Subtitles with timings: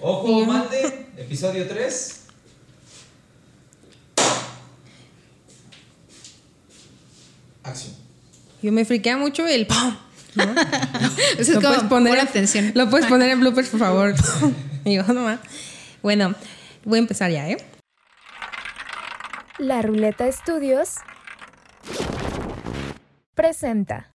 [0.00, 2.16] Ojo, mande, episodio 3.
[7.62, 7.94] Acción.
[8.62, 9.96] Yo me friquea mucho el ¡pum!
[10.34, 10.44] ¿no?
[11.38, 12.72] Eso es Lo como puedes poner- atención.
[12.74, 14.14] Lo puedes poner en bloopers, por favor.
[14.82, 15.40] Y yo, no más.
[16.02, 16.34] Bueno,
[16.86, 17.58] voy a empezar ya, ¿eh?
[19.58, 20.94] La Ruleta Estudios
[23.34, 24.10] presenta.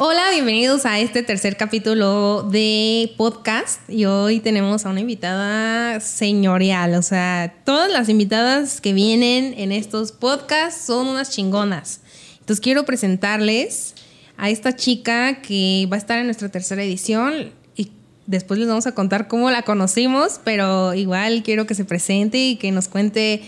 [0.00, 3.80] Hola, bienvenidos a este tercer capítulo de podcast.
[3.90, 6.94] Y hoy tenemos a una invitada señorial.
[6.94, 12.02] O sea, todas las invitadas que vienen en estos podcasts son unas chingonas.
[12.38, 13.94] Entonces quiero presentarles
[14.36, 17.50] a esta chica que va a estar en nuestra tercera edición.
[17.74, 17.90] Y
[18.28, 22.54] después les vamos a contar cómo la conocimos, pero igual quiero que se presente y
[22.54, 23.42] que nos cuente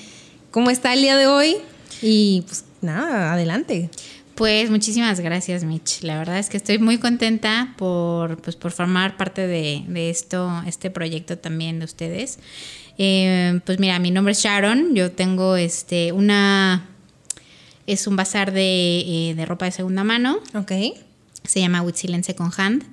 [0.51, 1.59] cómo está el día de hoy.
[2.03, 3.89] Y pues nada, adelante.
[4.41, 6.01] Pues muchísimas gracias, Mitch.
[6.01, 10.63] La verdad es que estoy muy contenta por, pues, por formar parte de, de esto,
[10.67, 12.39] este proyecto también de ustedes.
[12.97, 14.95] Eh, pues mira, mi nombre es Sharon.
[14.95, 16.89] Yo tengo este una
[17.87, 20.39] es un bazar de, eh, de ropa de segunda mano.
[20.55, 20.73] Ok.
[21.45, 22.85] Se llama Huitzilén Second Hand.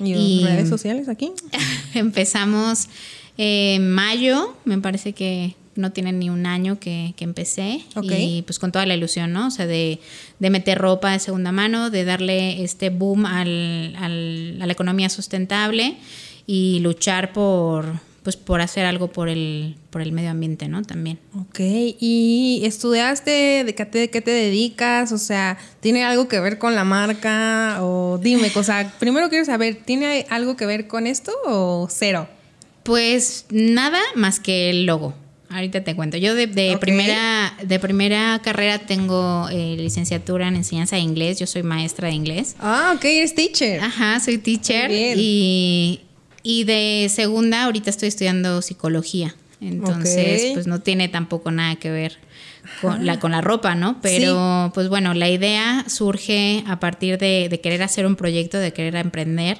[0.00, 1.30] ¿Y, redes sociales aquí?
[1.94, 2.88] Empezamos
[3.38, 7.82] en mayo, me parece que no tiene ni un año que, que empecé.
[7.94, 8.10] Ok.
[8.10, 9.48] Y pues con toda la ilusión, ¿no?
[9.48, 9.98] O sea, de,
[10.38, 15.08] de meter ropa de segunda mano, de darle este boom al, al- a la economía
[15.08, 15.96] sustentable
[16.46, 20.82] y luchar por, pues, por hacer algo por el, por el medio ambiente, ¿no?
[20.82, 21.18] También.
[21.34, 25.12] Ok, ¿y estudiaste de qué te, qué te dedicas?
[25.12, 27.78] O sea, ¿tiene algo que ver con la marca?
[27.82, 32.28] O dime, o sea, primero quiero saber, ¿tiene algo que ver con esto o cero?
[32.84, 35.14] Pues nada más que el logo.
[35.48, 36.16] Ahorita te cuento.
[36.16, 36.48] Yo de,
[36.80, 41.38] primera de primera carrera tengo eh, licenciatura en enseñanza de inglés.
[41.38, 42.56] Yo soy maestra de inglés.
[42.58, 43.80] Ah, ok, eres teacher.
[43.80, 46.00] Ajá, soy teacher y,
[46.42, 49.34] y de segunda ahorita estoy estudiando psicología.
[49.60, 52.18] Entonces, pues no tiene tampoco nada que ver
[52.82, 54.00] con la, con la ropa, ¿no?
[54.02, 58.72] Pero, pues bueno, la idea surge a partir de, de querer hacer un proyecto, de
[58.72, 59.58] querer emprender,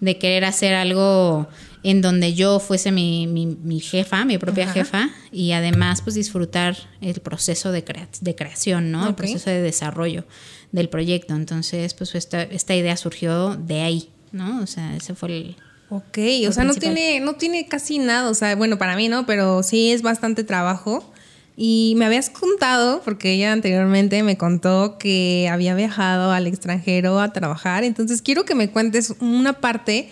[0.00, 1.48] de querer hacer algo
[1.88, 4.72] en donde yo fuese mi, mi- mi jefa, mi propia Ajá.
[4.72, 9.06] jefa, y además pues disfrutar el proceso de, crea- de creación, ¿no?
[9.08, 10.24] El proceso de desarrollo
[10.72, 11.34] del proyecto.
[11.36, 14.62] Entonces, pues esta, esta idea surgió de ahí, ¿no?
[14.62, 15.56] O sea, ese fue el...
[15.88, 19.24] Ok, o sea, no tiene, no tiene casi nada, o sea, bueno, para mí no,
[19.24, 21.12] pero sí es bastante trabajo.
[21.56, 27.32] Y me habías contado, porque ella anteriormente me contó que había viajado al extranjero a
[27.32, 30.10] trabajar, entonces quiero que me cuentes una parte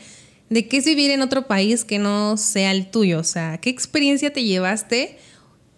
[0.51, 3.71] de qué es vivir en otro país que no sea el tuyo, o sea, qué
[3.71, 5.19] experiencia te llevaste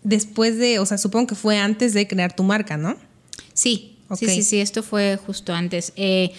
[0.02, 2.96] después de, o sea, supongo que fue antes de crear tu marca, ¿no?
[3.54, 5.92] Sí, sí, sí, sí, esto fue justo antes.
[5.96, 6.32] Eh,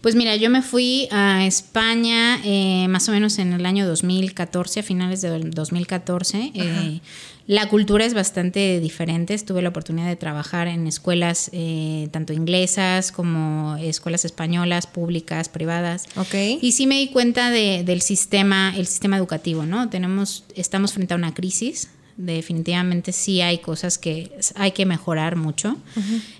[0.00, 4.80] pues mira, yo me fui a España eh, más o menos en el año 2014,
[4.80, 6.52] a finales del 2014.
[6.54, 7.00] Eh,
[7.46, 9.36] la cultura es bastante diferente.
[9.38, 16.06] Tuve la oportunidad de trabajar en escuelas eh, tanto inglesas como escuelas españolas, públicas, privadas.
[16.16, 16.34] Ok.
[16.62, 19.90] Y sí me di cuenta de- del sistema, el sistema educativo, ¿no?
[19.90, 21.88] Tenemos, estamos frente a una crisis.
[22.16, 25.76] Definitivamente sí hay cosas que hay que mejorar mucho.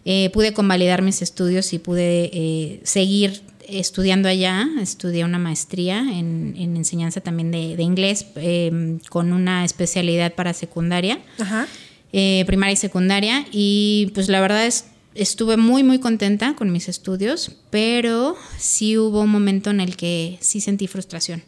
[0.05, 3.43] Eh, pude convalidar mis estudios y pude eh, seguir
[3.81, 4.67] estudiando allá.
[4.81, 10.53] Estudié una maestría en, en enseñanza también de, de inglés eh, con una especialidad para
[10.55, 11.67] secundaria Ajá.
[12.13, 16.89] eh, primaria y secundaria y pues la verdad es estuve muy muy contenta con mis
[16.89, 21.43] estudios pero sí hubo un momento en el que sí sentí frustración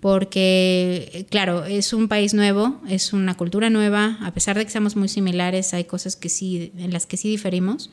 [0.00, 4.96] porque claro es un país nuevo es una cultura nueva a pesar de que seamos
[4.96, 7.90] muy similares hay cosas que sí en las que sí diferimos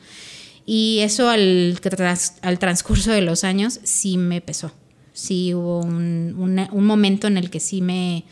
[0.66, 4.72] y eso al, tras- al transcurso de los años sí me pesó
[5.14, 8.24] sí hubo un, una- un momento en el que sí me,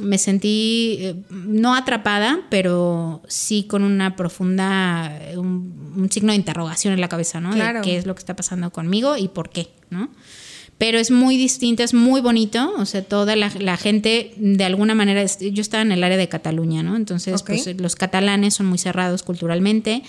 [0.00, 6.94] me sentí eh, no atrapada, pero sí con una profunda, un, un signo de interrogación
[6.94, 7.50] en la cabeza, ¿no?
[7.52, 7.80] Claro.
[7.80, 10.08] De qué es lo que está pasando conmigo y por qué, ¿no?
[10.78, 14.94] Pero es muy distinto, es muy bonito, o sea, toda la, la gente de alguna
[14.94, 16.96] manera, yo estaba en el área de Cataluña, ¿no?
[16.96, 17.48] Entonces, Ok.
[17.48, 20.02] pues los catalanes son muy cerrados culturalmente,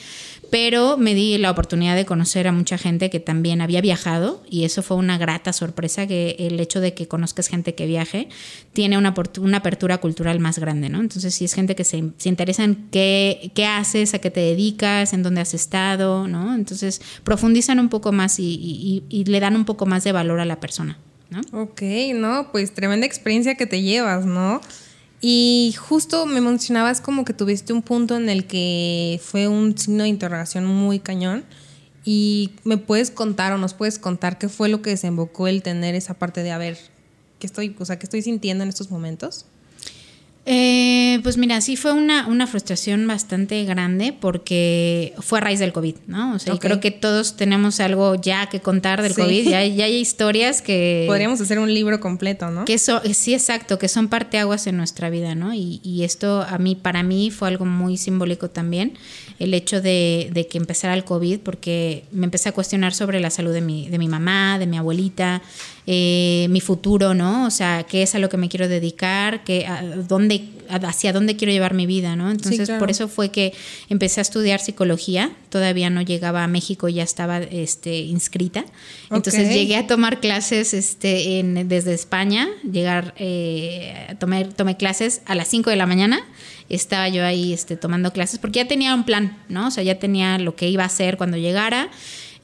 [0.53, 4.65] pero me di la oportunidad de conocer a mucha gente que también había viajado y
[4.65, 8.27] eso fue una grata sorpresa que el hecho de que conozcas gente que viaje
[8.71, 11.00] tiene una, una apertura cultural más grande, ¿no?
[11.01, 15.13] Entonces si es gente que se, interesa en qué, qué haces, a qué te dedicas,
[15.13, 16.53] en dónde has estado, ¿no?
[16.53, 20.11] Entonces profundizan un poco más y, y- y- y le dan un poco más de
[20.11, 21.00] valor a la persona,
[21.31, 21.41] ¿no?
[21.63, 21.81] Ok,
[22.13, 24.61] no, pues tremenda experiencia que te llevas, ¿no?
[25.25, 30.04] Y justo me mencionabas como que tuviste un punto en el que fue un signo
[30.04, 31.46] de interrogación muy cañón.
[32.04, 35.96] Y me puedes contar o nos puedes contar qué fue lo que desembocó el tener
[35.96, 36.78] esa parte de a ver
[37.40, 39.46] qué estoy, o sea, qué estoy sintiendo en estos momentos.
[40.45, 45.72] Eh, pues mira, sí fue una, una, frustración bastante grande porque fue a raíz del
[45.72, 46.34] COVID, ¿no?
[46.36, 49.22] O sea, creo que todos tenemos algo ya que contar del Sí.
[49.22, 51.06] COVID, ya, ya hay historias que...
[51.07, 52.66] Podríamos hacer un libro completo, ¿no?
[52.66, 55.54] Que so- sí, exacto, que son parteaguas en nuestra vida, ¿no?
[55.54, 58.98] Y, y esto a mí, para mí, fue algo muy simbólico también,
[59.39, 63.53] el hecho de, que empezara el COVID, porque me empecé a cuestionar sobre la salud
[63.53, 65.41] de mi, de mi mamá, de mi abuelita,
[65.85, 67.45] eh, mi futuro, ¿no?
[67.45, 71.36] O sea, qué es a lo que me quiero dedicar, qué, a dónde, hacia dónde
[71.36, 72.31] quiero llevar mi vida, ¿no?
[72.31, 72.80] Entonces, claro.
[72.80, 73.54] por eso fue que
[73.89, 78.65] empecé a estudiar psicología, todavía no llegaba a México, ya estaba este, inscrita.
[79.12, 79.54] Entonces Ok.
[79.54, 85.48] llegué a tomar clases este, en, desde España, llegar, eh, tomé, tomé clases a las
[85.48, 86.25] 5 de la mañana,
[86.69, 89.68] estaba yo ahí este, tomando clases, porque ya tenía un plan, ¿no?
[89.68, 91.89] O sea, ya tenía lo que iba a hacer cuando llegara,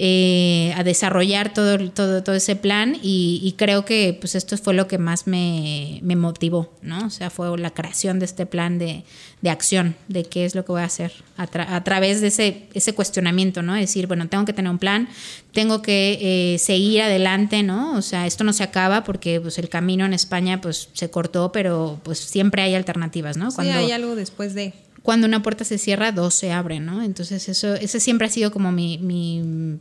[0.02, 4.74] eh, a desarrollar todo, todo, todo ese plan y, y creo que pues esto fue
[4.74, 7.06] lo que más me, me motivó, ¿no?
[7.06, 9.04] O sea, fue la creación de este plan de,
[9.42, 12.28] de acción, de qué es lo que voy a hacer a, tra- a través de
[12.28, 13.74] ese, ese cuestionamiento, ¿no?
[13.74, 15.10] Decir, bueno, tengo que tener un plan,
[15.52, 16.18] tengo que
[16.54, 17.98] eh, seguir adelante, ¿no?
[17.98, 21.52] O sea, esto no se acaba porque pues el camino en España pues se cortó,
[21.52, 23.52] pero pues siempre hay alternativas, ¿no?
[23.52, 24.74] Sí, hay algo después de.
[25.10, 27.02] Cuando una puerta se cierra, dos se abren, ¿no?
[27.02, 29.80] Entonces eso, ese siempre ha sido como mi, mi,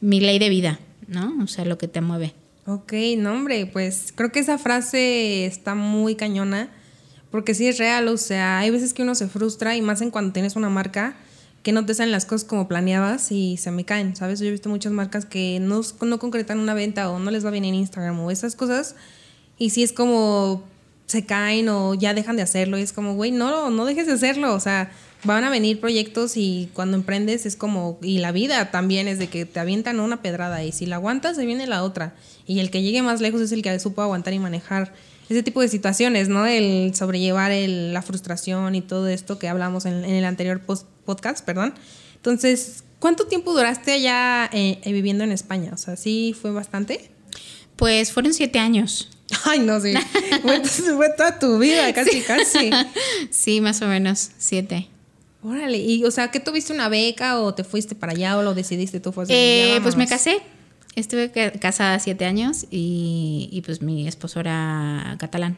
[0.00, 1.34] mi ley de vida, ¿no?
[1.44, 2.32] O sea, lo que te mueve.
[2.64, 6.70] Ok, no, hombre, pues creo que esa frase está muy cañona,
[7.30, 10.10] porque sí es real, o sea, hay veces que uno se frustra y más en
[10.10, 11.14] cuando tienes una marca
[11.62, 14.40] que no te salen las cosas como planeabas y se me caen, ¿sabes?
[14.40, 17.50] Yo he visto muchas marcas que no, no concretan una venta o no les va
[17.50, 18.96] bien en Instagram o esas cosas
[19.58, 20.64] y sí es como
[21.10, 24.12] se caen o ya dejan de hacerlo y es como, güey, no, no dejes de
[24.12, 24.92] hacerlo, o sea,
[25.24, 29.26] van a venir proyectos y cuando emprendes es como, y la vida también es de
[29.28, 32.14] que te avientan una pedrada y si la aguantas se viene la otra
[32.46, 34.92] y el que llegue más lejos es el que supo aguantar y manejar
[35.28, 36.46] ese tipo de situaciones, ¿no?
[36.46, 40.60] El sobrellevar el- la frustración y todo esto que hablamos en, el anterior
[41.04, 41.74] podcast, perdón.
[42.16, 45.70] Entonces, ¿cuánto tiempo duraste allá eh, viviendo en España?
[45.72, 47.10] O sea, ¿sí fue bastante?
[47.76, 49.08] Pues fueron siete años.
[49.44, 49.94] Ay, no, sí.
[50.42, 52.70] Fue, toda tu vida, casi, casi.
[53.30, 54.88] Sí, más o menos, siete.
[55.42, 58.54] Órale, y o sea, ¿qué tuviste una beca o te fuiste para allá o lo
[58.54, 59.08] decidiste tú?
[59.18, 60.38] Así, Eh, pues me casé.
[60.96, 65.56] Estuve ca- casada siete años y, y, pues mi esposo era catalán.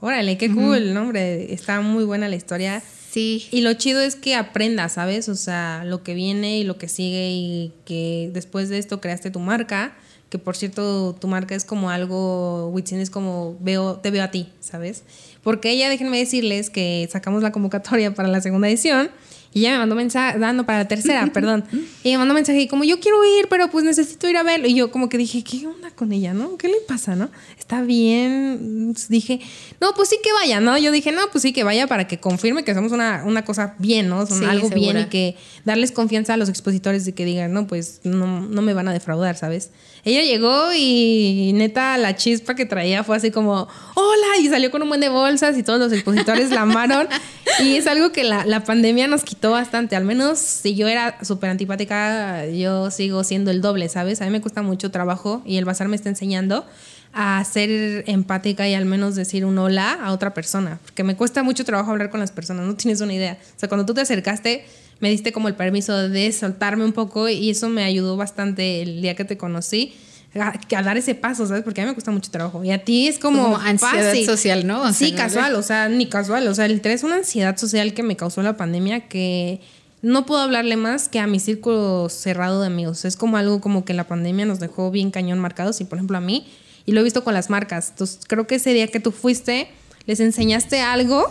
[0.00, 1.52] Órale, qué cool, ¿no, hombre?
[1.52, 2.82] Está muy buena la historia.
[3.10, 3.46] Sí.
[3.50, 5.28] Y lo chido es que aprendas, ¿sabes?
[5.28, 9.30] O sea, lo que viene y lo que sigue y que después de esto creaste
[9.30, 9.94] tu marca,
[10.30, 14.30] que por cierto tu marca es como algo, Witsin es como veo, te veo a
[14.30, 15.02] ti, ¿sabes?
[15.42, 19.10] Porque ella, déjenme decirles que sacamos la convocatoria para la segunda edición
[19.52, 21.64] y ella me mandó mensaje, dando para la tercera, perdón.
[22.04, 24.68] Y me mandó mensaje y como yo quiero ir, pero pues necesito ir a verlo.
[24.68, 26.56] Y yo como que dije, ¿qué onda con ella, no?
[26.56, 27.30] ¿Qué le pasa, no?
[27.58, 28.94] Está bien.
[29.08, 29.40] Dije,
[29.80, 30.78] no, pues sí que vaya, ¿no?
[30.78, 33.74] Yo dije, no, pues sí que vaya para que confirme que hacemos una, una cosa
[33.78, 34.24] bien, ¿no?
[34.24, 38.00] Sí, algo bien y que darles confianza a los expositores de que digan, no, pues
[38.04, 39.70] no, no me van a defraudar, ¿sabes?
[40.04, 44.82] Ella llegó y neta la chispa que traía fue así como, hola, y salió con
[44.82, 47.08] un buen de bolsas y todos los expositores la amaron.
[47.62, 49.96] Y es algo que la, la pandemia nos quitó bastante.
[49.96, 54.20] Al menos si yo era súper antipática, yo sigo siendo el doble, ¿sabes?
[54.20, 56.66] A mí me cuesta mucho trabajo y el bazar me está enseñando
[57.12, 60.78] a ser empática y al menos decir un hola a otra persona.
[60.84, 63.38] Porque me cuesta mucho trabajo hablar con las personas, no tienes una idea.
[63.56, 64.64] O sea, cuando tú te acercaste,
[65.00, 69.00] me diste como el permiso de soltarme un poco y eso me ayudó bastante el
[69.00, 69.94] día que te conocí.
[70.34, 71.64] A, a dar ese paso, ¿sabes?
[71.64, 72.62] Porque a mí me cuesta mucho trabajo.
[72.62, 74.24] Y a ti es como, Como ansiedad fácil.
[74.26, 74.82] social, ¿no?
[74.82, 76.46] O sí, sea, casual, o sea, ni casual.
[76.46, 79.60] O sea, el es una ansiedad social que me causó la pandemia que
[80.02, 83.04] no puedo hablarle más que a mi círculo cerrado de amigos.
[83.04, 86.16] Es como algo como que la pandemia nos dejó bien cañón marcados y, por ejemplo,
[86.16, 86.46] a mí,
[86.86, 87.90] y lo he visto con las marcas.
[87.90, 89.68] Entonces, creo que ese día que tú fuiste,
[90.06, 91.30] les enseñaste algo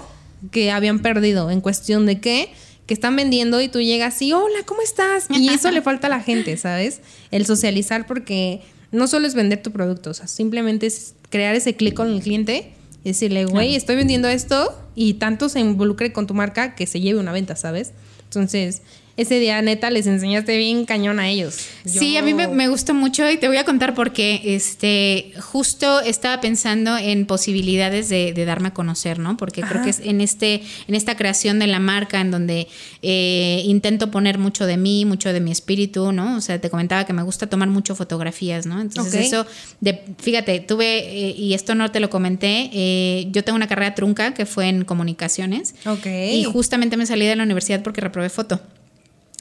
[0.51, 2.51] que habían perdido en cuestión de qué
[2.85, 5.27] que están vendiendo y tú llegas y hola, ¿cómo estás?
[5.29, 7.01] Y eso le falta a la gente, ¿sabes?
[7.29, 11.75] El socializar porque no solo es vender tu producto, o sea, simplemente es crear ese
[11.75, 16.27] clic con el cliente y decirle, güey, estoy vendiendo esto y tanto se involucre con
[16.27, 17.91] tu marca que se lleve una venta, ¿sabes?
[18.23, 18.81] Entonces,
[19.21, 21.57] ese día neta les enseñaste bien cañón a ellos.
[21.85, 25.99] Sí, a mí me, me gustó mucho y te voy a contar porque este, justo
[25.99, 29.35] estaba pensando en posibilidades de, de darme a conocer, ¿no?
[29.35, 32.67] Porque creo que es en, este, en esta creación de la marca en donde
[33.01, 36.37] eh, intento poner mucho de mí, mucho de mi espíritu, ¿no?
[36.37, 38.79] O sea, te comentaba que me gusta tomar mucho fotografías, ¿no?
[38.79, 39.45] Entonces eso,
[39.81, 43.95] de, fíjate, tuve, eh, y esto no te lo comenté, eh, yo tengo una carrera
[43.95, 46.05] trunca que fue en comunicaciones Ok.
[46.05, 48.61] y justamente me salí de la universidad porque reprobé foto.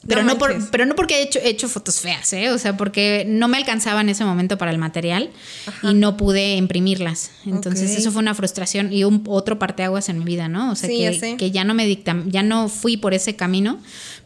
[0.07, 2.51] Pero No no, por, pero no porque he hecho, he hecho fotos feas, ¿eh?
[2.51, 5.31] O sea, porque no me alcanzaba en ese momento para el material
[5.83, 7.33] y no pude imprimirlas.
[7.45, 10.71] Entonces, eso fue una frustración y un otro parteaguas en mi vida, ¿no?
[10.71, 11.37] O sea, Sí, ya que, sé.
[11.37, 13.81] que ya no me dictam ya no fui por ese camino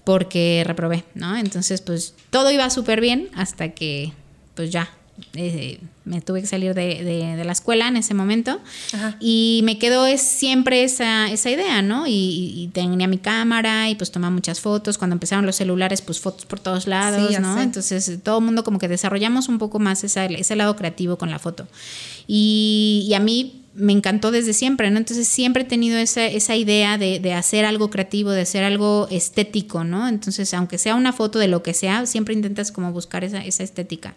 [0.05, 1.37] porque reprobé, ¿no?
[1.37, 4.13] Entonces, pues todo iba súper bien hasta que,
[4.55, 4.91] pues ya.
[5.35, 8.61] Eh, me tuve que salir de, de- de la escuela en ese momento
[8.93, 9.17] Ajá.
[9.21, 12.07] y me quedó es, siempre esa, esa idea, ¿no?
[12.07, 12.13] Y,
[12.57, 14.99] y tenía mi cámara y pues tomaba muchas fotos.
[14.99, 17.57] Cuando empezaron los celulares, pues fotos por todos lados, Sí, ¿no?
[17.57, 17.63] sé.
[17.63, 21.31] Entonces todo el mundo como que desarrollamos un poco más esa- ese lado creativo con
[21.31, 21.67] la foto.
[22.27, 24.99] Y, y a mí me encantó desde siempre, ¿no?
[24.99, 29.09] Entonces siempre he tenido esa, esa idea de, de hacer algo creativo, de hacer algo
[29.11, 30.09] estético, ¿no?
[30.09, 33.63] Entonces, aunque sea una foto de lo que sea, siempre intentas como buscar esa, esa
[33.63, 34.15] estética.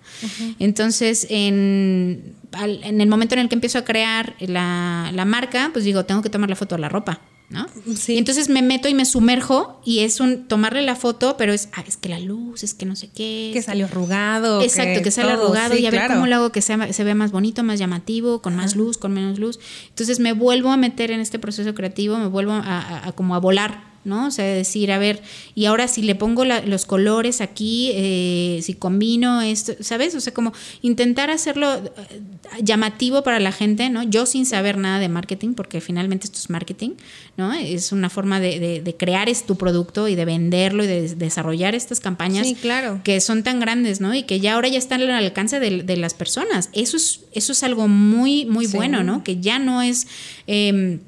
[0.59, 5.69] Entonces, en, al- en el momento en el que empiezo a crear la, la marca,
[5.74, 7.21] pues digo, tengo que tomar la foto de la ropa.
[7.50, 7.68] ¿No?
[7.96, 8.14] Sí.
[8.14, 11.70] Y entonces me meto y me sumerjo y es un tomarle la foto, pero es,
[11.74, 13.52] ah, es que la luz, es que no sé qué.
[13.54, 14.62] Que salió arrugado.
[14.62, 16.16] Exacto, que sale todo, arrugado sí, y a ver claro.
[16.16, 19.14] cómo lo hago que sea- se vea más bonito, más llamativo, con más luz, con
[19.14, 19.60] menos luz.
[19.90, 23.36] Entonces me vuelvo a meter en este proceso creativo, me vuelvo a, a- a como
[23.36, 24.27] a volar, ¿no?
[24.27, 25.21] O sea, decir, a ver,
[25.55, 30.15] y ahora si le pongo la- los colores aquí, eh, si combino esto, ¿sabes?
[30.15, 32.21] O sea, como intentar hacerlo eh,
[32.63, 34.03] llamativo para la gente, ¿no?
[34.03, 36.91] Yo sin saber nada de marketing, porque finalmente esto es marketing,
[37.35, 37.51] ¿no?
[37.53, 41.15] Es una forma de, de- de crear es tu producto y de venderlo y de
[41.15, 43.01] desarrollar estas campañas Sí, claro.
[43.03, 44.13] que son tan grandes, ¿no?
[44.13, 46.69] Y que ya ahora ya están al alcance de, de las personas.
[46.74, 48.77] Eso es, eso es algo muy, muy Sí.
[48.77, 49.24] bueno, ¿no?
[49.24, 50.07] Que ya no es.
[50.47, 51.00] eh,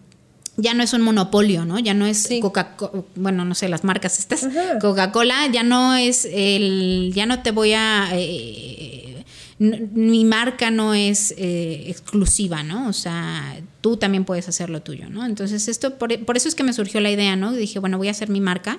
[0.58, 1.80] ya no es un monopolio, ¿no?
[1.80, 2.40] Ya no es Sí.
[2.40, 4.48] Coca-Cola, bueno, no sé, las marcas estas.
[4.82, 9.07] Coca-Cola ya no es el, ya no te voy a, eh,
[9.60, 12.88] mi marca no es eh, exclusiva, ¿no?
[12.88, 15.26] O sea, tú también puedes hacer lo tuyo, ¿no?
[15.26, 17.54] Entonces esto, por, por eso es que me surgió la idea, ¿no?
[17.54, 18.78] Dije, bueno, voy a hacer mi marca.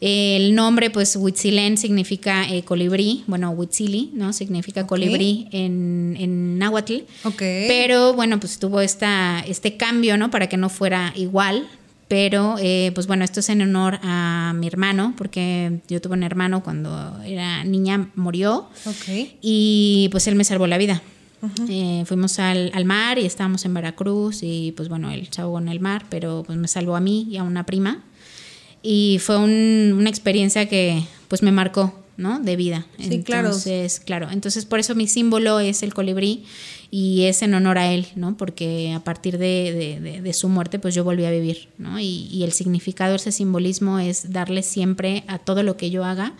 [0.00, 4.32] El nombre, pues, Huitzilén significa eh, colibrí, bueno, Huitzili, ¿no?
[4.32, 7.02] Significa colibrí en, en náhuatl.
[7.24, 7.38] Ok.
[7.38, 10.30] Pero bueno, pues tuvo esta, este cambio, ¿no?
[10.30, 11.68] Para que no fuera igual.
[12.12, 16.22] Pero, eh, pues bueno, esto es en honor a mi hermano, porque yo tuve un
[16.24, 18.68] hermano cuando era niña, murió.
[18.84, 19.30] Ok.
[19.40, 21.00] Y pues él me salvó la vida.
[21.70, 25.58] Eh, fuimos al, al mar y estábamos en Veracruz y pues bueno, él se ahogó
[25.58, 28.04] en el mar, pero pues me salvó a mí y a una prima.
[28.82, 32.40] Y fue un- una experiencia que pues me marcó, ¿no?
[32.40, 32.86] De vida.
[32.98, 33.46] Sí, claro.
[33.48, 34.28] Entonces, claro.
[34.30, 36.44] Entonces por eso mi símbolo es el colibrí
[36.94, 38.36] y es en honor a él, ¿no?
[38.36, 41.98] Porque a partir de, de- de- de su muerte pues yo volví a vivir, ¿no?
[41.98, 46.34] Y, y el significado, ese simbolismo es darle siempre a todo lo que yo haga,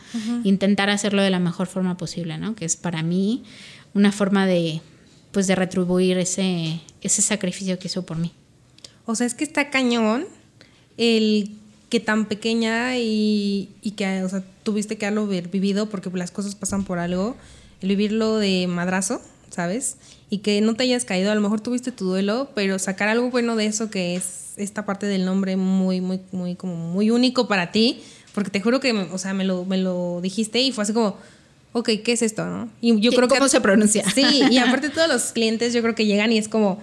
[0.44, 2.54] intentar hacerlo de la mejor forma posible, ¿no?
[2.54, 3.44] Que es para mí
[3.94, 4.82] una forma de
[5.30, 8.32] pues de retribuir ese, ese sacrificio que hizo por mí.
[9.06, 10.26] O sea, es que está cañón
[10.98, 11.50] el
[11.88, 16.54] que tan pequeña y, y que, o sea, tuviste que haberlo vivido porque las cosas
[16.54, 17.36] pasan por algo,
[17.80, 19.96] el vivirlo de madrazo, ¿sabes?
[20.32, 23.28] Y que no te hayas caído, a lo mejor tuviste tu duelo, pero sacar algo
[23.30, 27.48] bueno de eso que es esta parte del nombre muy, muy, muy, como muy único
[27.48, 28.00] para ti,
[28.34, 31.18] porque te juro que, o sea, me lo, me lo dijiste y fue así como,
[31.72, 32.70] ok, ¿qué es esto, no?
[32.80, 33.34] Y yo ¿Qué- creo que...
[33.36, 34.04] cómo se pronuncia?
[34.10, 36.80] Sí, y aparte todos los clientes yo creo que llegan y es como,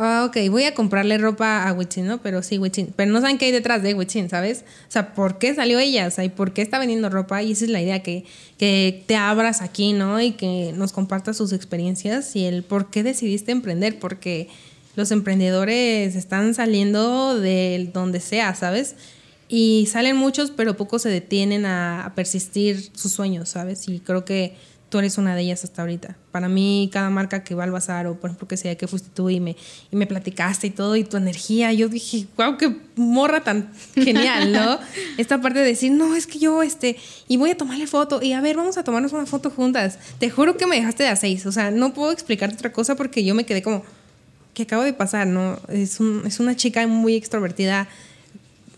[0.00, 2.22] ah, ok, voy a comprarle ropa a Wichin, ¿no?
[2.22, 2.92] Pero sí, Wichin.
[2.96, 4.64] Pero no saben qué hay detrás de Wichin, ¿sabes?
[4.88, 6.08] O sea, ¿por qué salió ella?
[6.16, 7.42] O ¿y por qué está vendiendo ropa?
[7.42, 8.24] Y esa es la idea, que,
[8.58, 10.20] que te abras aquí, ¿no?
[10.20, 14.48] Y que nos compartas sus experiencias y el por qué decidiste emprender, porque
[14.96, 18.96] los emprendedores están saliendo de donde sea, ¿sabes?
[19.48, 23.88] Y salen muchos, pero pocos se detienen a persistir sus sueños, ¿sabes?
[23.88, 24.54] Y creo que
[24.90, 26.16] tú eres una de ellas hasta ahorita.
[26.32, 29.08] Para mí, cada marca que va al bazar, o por ejemplo que sea que fuiste
[29.14, 29.56] tú y me,
[29.90, 34.52] y me platicaste y todo, y tu energía, yo dije, wow, qué morra tan genial,
[34.52, 34.78] ¿no?
[35.16, 36.96] Esta parte de decir, no, es que yo, este,
[37.28, 39.98] y voy a tomarle foto, y a ver, vamos a tomarnos una foto juntas.
[40.18, 42.96] Te juro que me dejaste de a seis, o sea, no puedo explicarte otra cosa
[42.96, 43.84] porque yo me quedé como,
[44.54, 45.58] ¿qué acabo de pasar, no?
[45.68, 47.86] Es, un- es una chica muy extrovertida,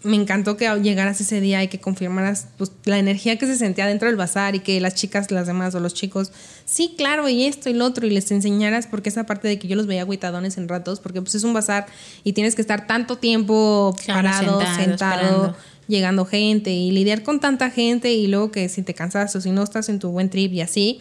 [0.05, 3.87] me encantó que llegaras ese día y que confirmaras pues, la energía que se sentía
[3.87, 6.33] dentro del bazar y que las chicas, las demás o los chicos,
[6.65, 9.69] sí, claro, y esto y lo otro, y les enseñaras, porque esa parte de que
[9.69, 11.87] yo los veía agüitadones en ratos, porque pues es un bazar
[12.25, 15.57] y tienes que estar tanto tiempo Claro, parado, sentado, sentado,
[15.89, 19.51] llegando gente y lidiar con tanta gente y luego que si te cansas o si
[19.51, 21.01] no estás en tu buen trip y así,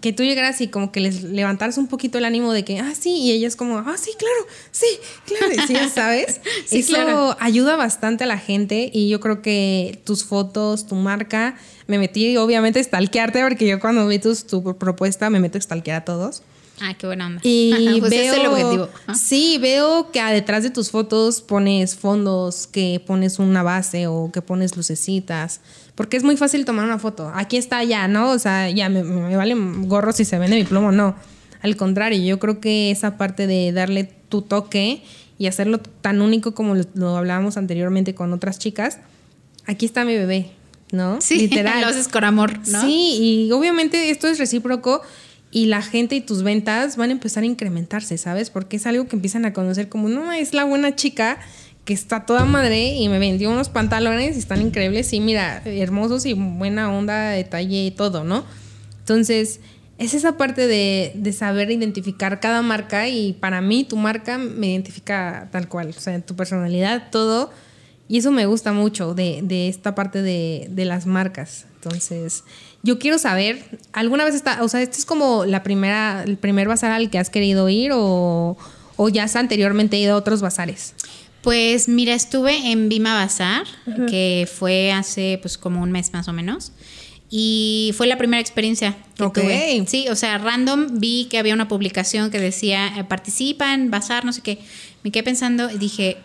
[0.00, 2.92] que tú llegaras y como que les levantaras un poquito el ánimo de que, ah,
[2.98, 4.86] sí, y ellas como, ah, sí, claro, sí,
[5.26, 6.40] claro, sí, ya sabes.
[6.66, 7.36] Sí, Eso claro.
[7.40, 12.36] ayuda bastante a la gente y yo creo que tus fotos, tu marca, me metí
[12.36, 16.04] obviamente a stalkearte porque yo cuando vi tus, tu propuesta me meto a stalkear a
[16.04, 16.42] todos.
[16.80, 17.40] Ah, qué buena onda.
[17.42, 18.88] Y Pues veo, es el objetivo.
[19.14, 24.42] Sí, veo que detrás de tus fotos pones fondos, que pones una base o que
[24.42, 25.60] pones lucecitas.
[25.98, 27.32] Porque es muy fácil tomar una foto.
[27.34, 28.30] Aquí está ya, ¿no?
[28.30, 31.16] O sea, ya me, me vale gorro si se vende mi plomo, no.
[31.60, 35.02] Al contrario, yo creo que esa parte de darle tu toque
[35.38, 39.00] y hacerlo tan único como lo, lo hablábamos anteriormente con otras chicas,
[39.66, 40.52] aquí está mi bebé,
[40.92, 41.18] ¿no?
[41.20, 41.80] Sí, Literal.
[41.80, 42.80] lo haces con amor, ¿no?
[42.80, 45.02] Sí, y obviamente esto es recíproco
[45.50, 48.50] y la gente y tus ventas van a empezar a incrementarse, ¿sabes?
[48.50, 51.40] Porque es algo que empiezan a conocer como, no, es la buena chica
[51.88, 56.26] que está toda madre y me vendió unos pantalones y están increíbles y mira, hermosos
[56.26, 58.44] y buena onda, detalle y todo, ¿no?
[58.98, 59.60] Entonces,
[59.96, 64.66] es esa parte de, de saber identificar cada marca y para mí tu marca me
[64.66, 67.50] identifica tal cual, o sea, tu personalidad, todo.
[68.06, 71.64] Y eso me gusta mucho de, de esta parte de, de, las marcas.
[71.76, 72.44] Entonces,
[72.82, 73.64] yo quiero saber,
[73.94, 77.18] ¿alguna vez está, o sea, este es como la primera, el primer bazar al que
[77.18, 78.58] has querido ir o,
[78.96, 80.92] o ya has anteriormente ido a otros bazares?
[81.42, 84.10] Pues mira, estuve en Bima Bazar, uh -huh.
[84.10, 86.72] que fue hace pues como un mes más o menos.
[87.30, 89.42] Y fue la primera experiencia que okay.
[89.42, 89.86] tuve.
[89.86, 94.24] Sí, o sea, random vi que había una publicación que decía eh, participa en bazar,
[94.24, 94.58] no sé qué.
[95.04, 96.16] Me quedé pensando y dije,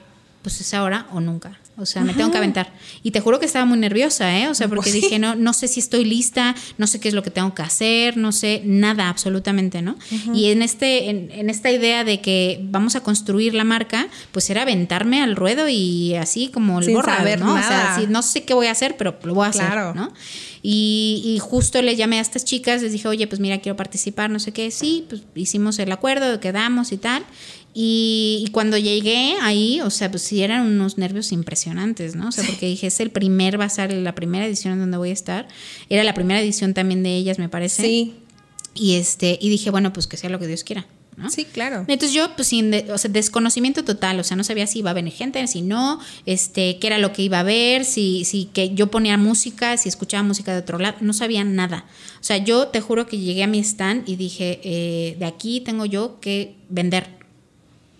[0.41, 1.59] pues es ahora o nunca.
[1.75, 2.71] O sea, me tengo que aventar.
[3.01, 4.47] Y te juro que estaba muy nerviosa, ¿eh?
[4.47, 5.01] O sea, porque ¿Sí?
[5.01, 7.63] dije, no, no sé si estoy lista, no sé qué es lo que tengo que
[7.63, 9.95] hacer, no sé nada absolutamente, ¿no?
[10.33, 14.49] Y en, este, en, en, esta idea de que vamos a construir la marca, pues
[14.51, 17.55] era aventarme al ruedo y así como el Sin borra, saber ¿no?
[17.55, 17.59] Nada.
[17.59, 19.95] O sea, sí, no sé qué voy a hacer, pero lo voy a hacer, claro.
[19.95, 20.13] ¿no?
[20.65, 24.29] Y, y, justo le llamé a estas chicas, les dije, oye, pues mira, quiero participar,
[24.29, 24.71] no sé qué.
[24.71, 27.25] Sí, pues hicimos el acuerdo, quedamos y tal.
[27.73, 32.27] Y, y, cuando llegué ahí, o sea, pues sí eran unos nervios impresionantes, ¿no?
[32.27, 35.13] O sea, porque dije, es el primer bazar, la primera edición en donde voy a
[35.13, 35.47] estar.
[35.89, 37.81] Era la primera edición también de ellas, me parece.
[37.81, 38.13] Sí.
[38.75, 40.85] Y este, y dije, bueno, pues que sea lo que Dios quiera.
[41.17, 41.29] ¿no?
[41.29, 41.85] Sí, claro.
[41.87, 44.91] Entonces yo, pues sin de, o sea, desconocimiento total, o sea, no sabía si iba
[44.91, 48.45] a venir gente, si no, este, qué era lo que iba a ver, si, si
[48.45, 51.85] que yo ponía música, si escuchaba música de otro lado, no sabía nada.
[52.19, 55.61] O sea, yo te juro que llegué a mi stand y dije, eh, de aquí
[55.61, 57.22] tengo yo que vender.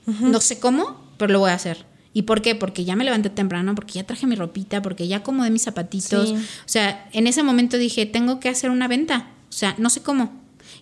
[0.05, 0.29] Uh -huh.
[0.29, 1.85] No sé cómo, pero lo voy a hacer.
[2.13, 2.53] ¿Y por qué?
[2.55, 6.29] Porque ya me levanté temprano, porque ya traje mi ropita, porque ya acomodé mis zapatitos.
[6.29, 6.35] Sí.
[6.35, 9.31] O sea, en ese momento dije, tengo que hacer una venta.
[9.49, 10.31] O sea, no sé cómo.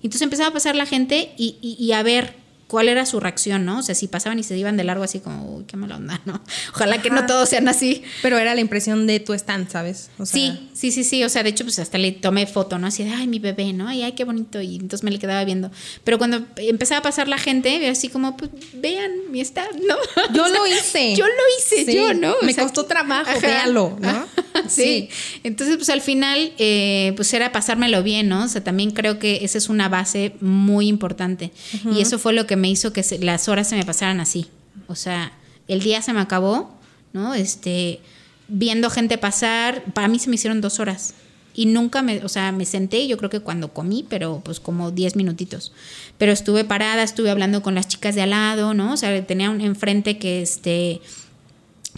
[0.03, 2.35] Entonces empezaba a pasar la gente y, y, y, a ver
[2.71, 3.79] cuál era su reacción, ¿no?
[3.79, 6.21] O sea, si pasaban y se iban de largo así como, uy, qué mala onda,
[6.23, 6.41] ¿no?
[6.73, 7.03] Ojalá Ajá.
[7.03, 8.01] que no todos sean así.
[8.21, 10.09] Pero era la impresión de tu stand, ¿sabes?
[10.17, 11.21] O sea, sí, sí, sí, sí.
[11.25, 12.87] O sea, de hecho, pues hasta le tomé foto, ¿no?
[12.87, 13.91] Así de, ay, mi bebé, ¿no?
[13.91, 14.61] Y ay, qué bonito.
[14.61, 15.69] Y entonces me le quedaba viendo.
[16.05, 19.97] Pero cuando empezaba a pasar la gente, así como, pues, vean mi stand, ¿no?
[20.33, 21.13] Yo lo hice.
[21.17, 21.93] yo lo hice, sí.
[21.93, 22.35] yo, ¿no?
[22.41, 24.27] Me o sea, costó trabajo, véalo, ¿no?
[24.69, 25.09] sí.
[25.09, 25.09] sí.
[25.43, 28.45] Entonces, pues al final, eh, pues era pasármelo bien, ¿no?
[28.45, 31.51] O sea, también creo que esa es una base muy importante.
[31.73, 31.97] Uh -huh.
[31.97, 34.47] Y eso fue lo que me hizo que se, las horas se me pasaran así.
[34.87, 35.33] O sea,
[35.67, 36.73] el día se me acabó,
[37.11, 37.33] ¿no?
[37.33, 37.99] Este,
[38.47, 41.15] viendo gente pasar, para mí se me hicieron dos horas.
[41.53, 44.91] Y nunca me, o sea, me senté, yo creo que cuando comí, pero pues como
[44.91, 45.73] diez minutitos.
[46.17, 48.93] Pero estuve parada, estuve hablando con las chicas de al lado, ¿no?
[48.93, 51.01] O sea, tenía un enfrente que este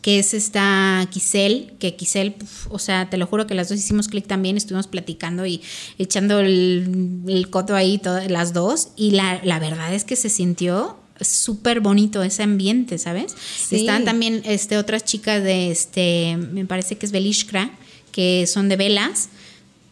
[0.04, 2.36] que es esta Quisel, que Quisel,
[2.70, 5.62] o sea, te lo juro que las dos hicimos clic también, estuvimos platicando y
[5.98, 10.30] echando el, el coto ahí todas las dos, y la, la verdad es que se
[10.30, 13.34] sintió súper bonito ese ambiente, ¿sabes?
[13.58, 13.78] Sí.
[13.78, 17.72] Estaban también este, otras chicas de, este, me parece que es Belishkra,
[18.12, 19.30] que son de velas,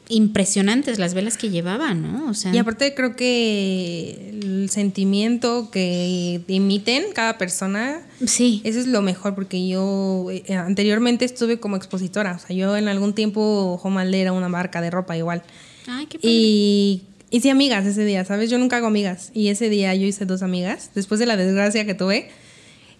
[0.09, 2.29] impresionantes las velas que llevaban, ¿no?
[2.29, 8.87] O sea, y aparte creo que el sentimiento que emiten cada persona, sí, eso es
[8.87, 13.77] lo mejor porque yo eh, anteriormente estuve como expositora, o sea, yo en algún tiempo
[13.81, 15.43] Jomalde era una marca de ropa igual.
[15.87, 16.29] Ay, qué padre.
[16.29, 18.49] Y hice amigas ese día, ¿sabes?
[18.49, 21.85] Yo nunca hago amigas y ese día yo hice dos amigas después de la desgracia
[21.85, 22.29] que tuve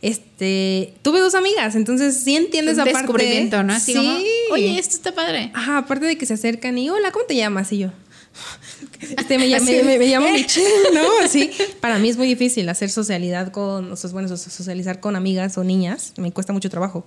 [0.02, 3.00] este, tuve dos amigas, entonces sí entiendo esa parte.
[3.00, 3.74] descubrimiento, ¿no?
[3.74, 3.98] Así sí.
[3.98, 5.52] Como, Oye, esto está padre.
[5.54, 7.72] Ajá, aparte de que se acercan y, hola, ¿cómo te llamas?
[7.72, 7.92] Y yo,
[9.00, 11.04] este, me, llamo, me, me, llamo Michelle, ¿no?
[11.24, 15.58] Así, para mí es muy difícil hacer socialidad con, o sea, bueno, socializar con amigas
[15.58, 17.06] o niñas, me cuesta mucho trabajo.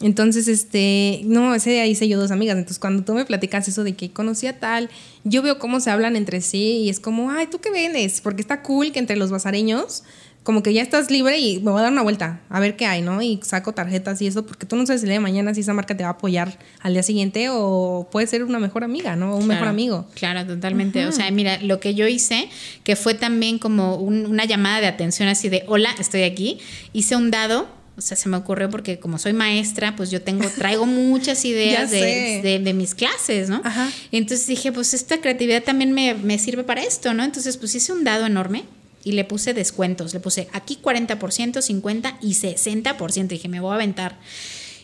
[0.00, 2.56] Entonces, este, no, ese día hice yo dos amigas.
[2.56, 4.88] Entonces, cuando tú me platicas eso de que conocí a tal,
[5.24, 8.22] yo veo cómo se hablan entre sí y es como, ay, ¿tú qué vienes?
[8.22, 10.04] Porque está cool que entre los basareños
[10.42, 12.86] como que ya estás libre y me voy a dar una vuelta a ver qué
[12.86, 13.20] hay, ¿no?
[13.20, 15.60] Y saco tarjetas y eso, porque tú no sabes si el día de mañana si
[15.60, 19.16] esa marca te va a apoyar al día siguiente o puede ser una mejor amiga,
[19.16, 19.32] ¿no?
[19.32, 20.06] O un claro, mejor amigo.
[20.14, 21.06] Claro, totalmente.
[21.06, 22.48] O sea, mira, lo que yo hice,
[22.84, 26.58] que fue también como un, una llamada de atención así de, hola, estoy aquí,
[26.92, 30.48] hice un dado o sea, se me ocurrió porque como soy maestra, pues yo tengo,
[30.48, 33.60] traigo muchas ideas de, de, de, mis clases, ¿no?
[33.62, 33.90] Ajá.
[34.10, 37.24] Entonces dije, pues esta creatividad también me, me, sirve para esto, ¿no?
[37.24, 38.64] Entonces, pues hice un dado enorme
[39.04, 40.12] y le puse descuentos.
[40.14, 43.26] Le puse aquí 40%, 50% y 60%.
[43.26, 44.18] Dije, me voy a aventar.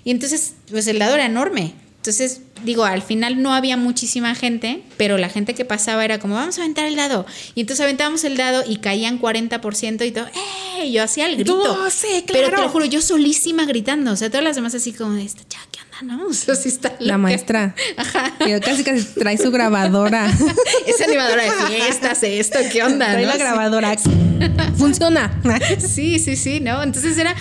[0.05, 1.75] Y entonces, pues el dado era enorme.
[1.97, 6.37] Entonces, digo, al final no había muchísima gente, pero la gente que pasaba era como,
[6.37, 7.27] vamos a aventar el dado.
[7.57, 10.93] Y entonces aventábamos el dado y caían 40% y todo, ¡eh!
[10.93, 11.57] Yo hacía el grito.
[11.57, 12.63] ¡Doce, Pero te claro!
[12.63, 14.13] lo juro, yo solísima gritando.
[14.13, 16.27] O sea, todas las demás así como, esta chava, ¿qué onda, no?
[16.29, 17.75] O sea, sí está La maestra.
[17.97, 18.35] Ajá.
[18.39, 20.27] Que casi casi trae su grabadora.
[20.87, 23.11] Es animadora de fiestas, esto, ¿qué onda?
[23.13, 23.29] Trae no?
[23.29, 23.97] la grabadora.
[24.77, 25.41] Funciona.
[25.79, 26.83] Sí, sí, sí, ¿no?
[26.83, 27.35] Entonces era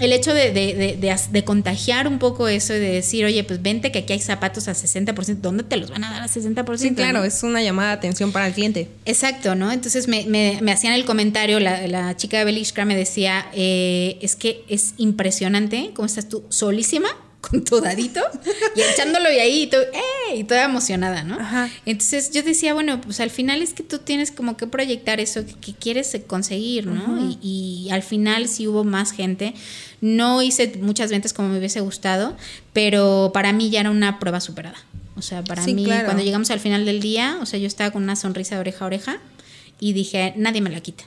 [0.00, 4.00] el hecho de, de, contagiar un poco eso y de decir, oye, pues vente que
[4.00, 6.76] aquí hay zapatos a 60%, ¿dónde te los van a dar a 60%?
[6.76, 7.24] Sí, claro, no?
[7.24, 8.88] es una llamada de atención para el cliente.
[9.04, 9.70] Exacto, ¿no?
[9.70, 14.18] Entonces me, me- me hacían el comentario, la, la chica de Belishka me decía, eh,
[14.20, 17.08] es que es impresionante cómo estás tú solísima
[17.50, 18.20] con tu dadito
[18.76, 20.36] y echándolo y ahí y, tú, ¡eh!
[20.36, 21.38] y toda emocionada, ¿no?
[21.38, 21.68] Ajá.
[21.86, 25.44] Entonces yo decía, bueno, pues al final es que tú tienes como que proyectar eso
[25.46, 27.36] que, que quieres conseguir, ¿no?
[27.42, 29.54] y, y al final sí hubo más gente.
[30.00, 32.36] No hice muchas ventas como me hubiese gustado,
[32.72, 34.76] pero para mí ya era una prueba superada.
[35.16, 36.06] O sea, para Sí, mí, claro.
[36.06, 38.84] cuando llegamos al final del día, o sea, yo estaba con una sonrisa de oreja
[38.84, 39.18] a oreja
[39.80, 41.04] y dije, nadie me la quita.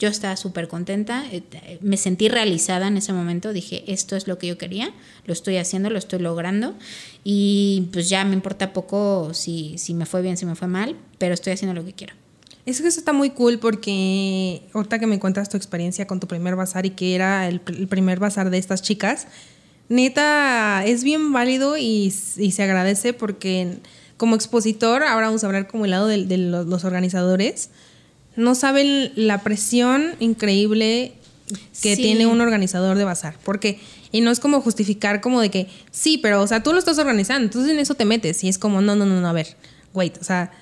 [0.00, 4.38] Yo estaba súper contenta, eh, me sentí realizada en ese momento, dije, esto es lo
[4.38, 4.92] que yo quería,
[5.26, 6.74] lo estoy haciendo, lo estoy logrando
[7.22, 10.96] y pues ya me importa poco si, si me fue bien, si me fue mal,
[11.18, 12.14] pero estoy haciendo lo que quiero.
[12.66, 16.26] Es que eso está muy cool porque ahorita que me cuentas tu experiencia con tu
[16.26, 19.26] primer bazar y que era el, pr- el primer bazar de estas chicas,
[19.88, 23.78] neta, es bien válido y, se agradece porque
[24.16, 27.70] como expositor, ahora vamos a hablar como el lado de, los organizadores,
[28.36, 31.12] no saben la presión increíble
[31.82, 32.02] que Sí.
[32.02, 33.36] tiene un organizador de bazar.
[33.44, 33.80] Porque,
[34.12, 36.98] y no es como justificar como de que, sí, pero, o sea, tú lo estás
[36.98, 38.42] organizando, entonces en eso te metes.
[38.44, 39.56] Y es como, no, no, no, no, a ver,
[39.92, 40.52] wait, o sea,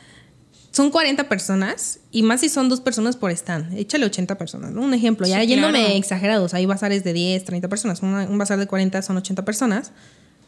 [0.71, 3.77] son 40 personas y más si son dos personas por stand.
[3.77, 4.83] Échale 80 personas, ¿no?
[4.83, 5.95] Un ejemplo, ya Sí, yéndome claro.
[5.95, 9.93] exagerados, hay bazares de 10, 30 personas, una- un bazar de 40 son 80 personas,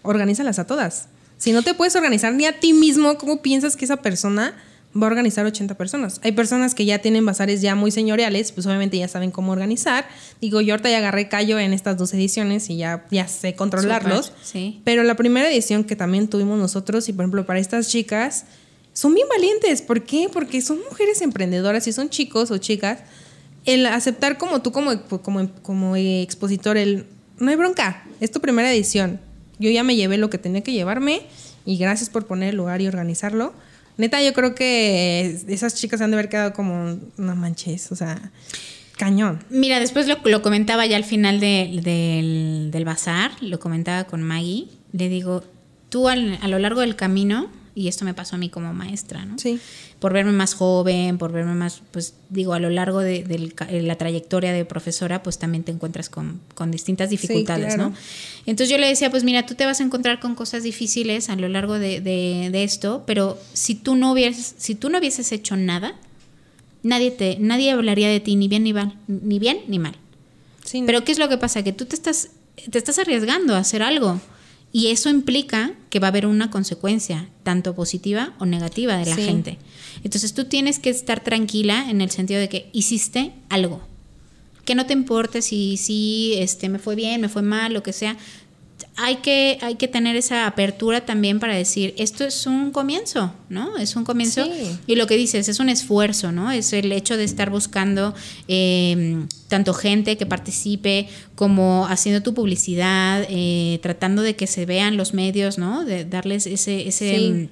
[0.03, 1.09] organízalas a todas.
[1.37, 4.55] Si no te puedes organizar ni a ti mismo, ¿cómo piensas que esa persona
[4.97, 6.21] va a organizar 80 personas?
[6.23, 10.09] Hay personas que ya tienen bazares ya muy señoriales, pues obviamente ya saben cómo organizar.
[10.41, 14.33] Digo, yo ahorita ya agarré callo en estas dos ediciones y ya, ya sé controlarlos.
[14.43, 14.81] Sí.
[14.85, 18.45] Pero la primera edición que también tuvimos nosotros, y por ejemplo para estas chicas,
[18.93, 19.83] son bien valientes.
[19.83, 20.29] ¿Por qué?
[20.33, 23.01] Porque son mujeres emprendedoras y son chicos o chicas.
[23.65, 27.07] El aceptar como tú, como, como, como expositor, el
[27.41, 29.21] no hay bronca, es tu primera edición.
[29.59, 31.23] Yo ya me llevé lo que tenía que llevarme
[31.65, 33.53] y gracias por poner el lugar y organizarlo.
[34.01, 38.33] Neta, yo creo que esas chicas han de haber quedado como, no manches, o sea,
[38.97, 39.45] cañón.
[39.51, 44.23] Mira, después lo, lo comentaba ya al final de- del, del bazar, lo comentaba con
[44.23, 45.45] Maggie, le digo,
[45.89, 49.25] tú al- a lo largo del camino, y esto me pasó a mí como maestra,
[49.25, 49.39] ¿no?
[49.39, 49.61] Sí.
[50.01, 53.17] Por verme más joven, por verme más, pues digo, a lo largo de,
[53.69, 57.91] eh, la trayectoria de profesora, pues también te encuentras con, con distintas dificultades, claro.
[57.91, 57.97] ¿no?
[58.47, 61.37] Entonces yo le decía, pues mira, tú te vas a encontrar con cosas difíciles a
[61.37, 65.33] lo largo de, de- de esto, pero si tú no hubieses, si tú no hubieses
[65.33, 65.95] hecho nada,
[66.83, 69.95] nadie te, nadie hablaría de ti ni bien ni mal, ni bien ni mal.
[70.65, 71.63] Sí, Pero ¿qué es lo que pasa?
[71.63, 72.31] Que tú te estás,
[72.71, 74.21] te estás arriesgando a hacer algo.
[74.73, 79.17] Y eso implica que va a haber una consecuencia, tanto positiva o negativa de la
[79.17, 79.23] Sí.
[79.23, 79.59] gente.
[80.05, 83.81] Entonces tú tienes que estar tranquila en el sentido de que hiciste algo.
[84.65, 87.93] Que no te importe si, si este, me fue bien, me fue mal, lo que
[87.93, 88.17] sea.
[88.97, 93.79] Hay que, hay que tener esa apertura también para decir, esto es un comienzo, ¿no?
[93.79, 94.45] Es un comienzo.
[94.45, 94.79] Sí.
[94.87, 96.51] Y lo que dices, es un esfuerzo, ¿no?
[96.51, 98.15] Es el hecho de estar buscando
[98.47, 104.97] eh, tanto gente que participe como haciendo tu publicidad, eh, tratando de que se vean
[104.97, 105.85] los medios, ¿no?
[105.85, 107.49] De darles ese, ese, Sí.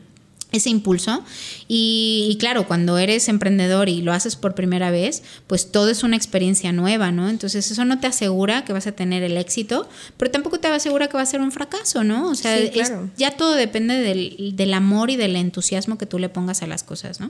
[0.51, 1.23] Ese impulso.
[1.69, 6.03] Y, y claro, cuando eres emprendedor y lo haces por primera vez, pues todo es
[6.03, 7.29] una experiencia nueva, ¿no?
[7.29, 11.09] Entonces eso no te asegura que vas a tener el éxito, pero tampoco te asegura
[11.09, 12.31] que va a ser un fracaso, ¿no?
[12.31, 13.11] O sea, Sí, es- claro.
[13.19, 16.83] ya todo depende del, del amor y del entusiasmo que tú le pongas a las
[16.83, 17.29] cosas, ¿no?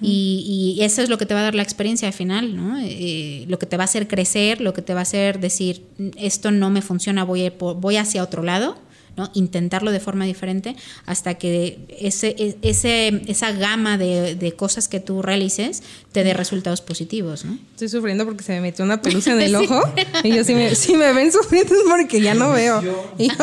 [0.00, 2.78] Y, y eso es lo que te va a dar la experiencia al final, ¿no?
[2.78, 5.82] Eh, lo que te va a hacer crecer, lo que te va a hacer decir,
[6.18, 8.76] esto no me funciona, voy, a voy hacia otro lado,
[9.16, 9.30] ¿no?
[9.34, 10.76] Intentarlo de forma diferente
[11.06, 16.34] hasta que ese, e- ese, esa gama de, de cosas que tú realices te dé
[16.34, 17.58] resultados positivos, ¿no?
[17.72, 19.80] Estoy sufriendo porque se me metió una pelusa en el ojo.
[20.22, 22.82] Y yo, si me, si me ven sufriendo es porque ya no veo.
[23.18, 23.34] Y yo,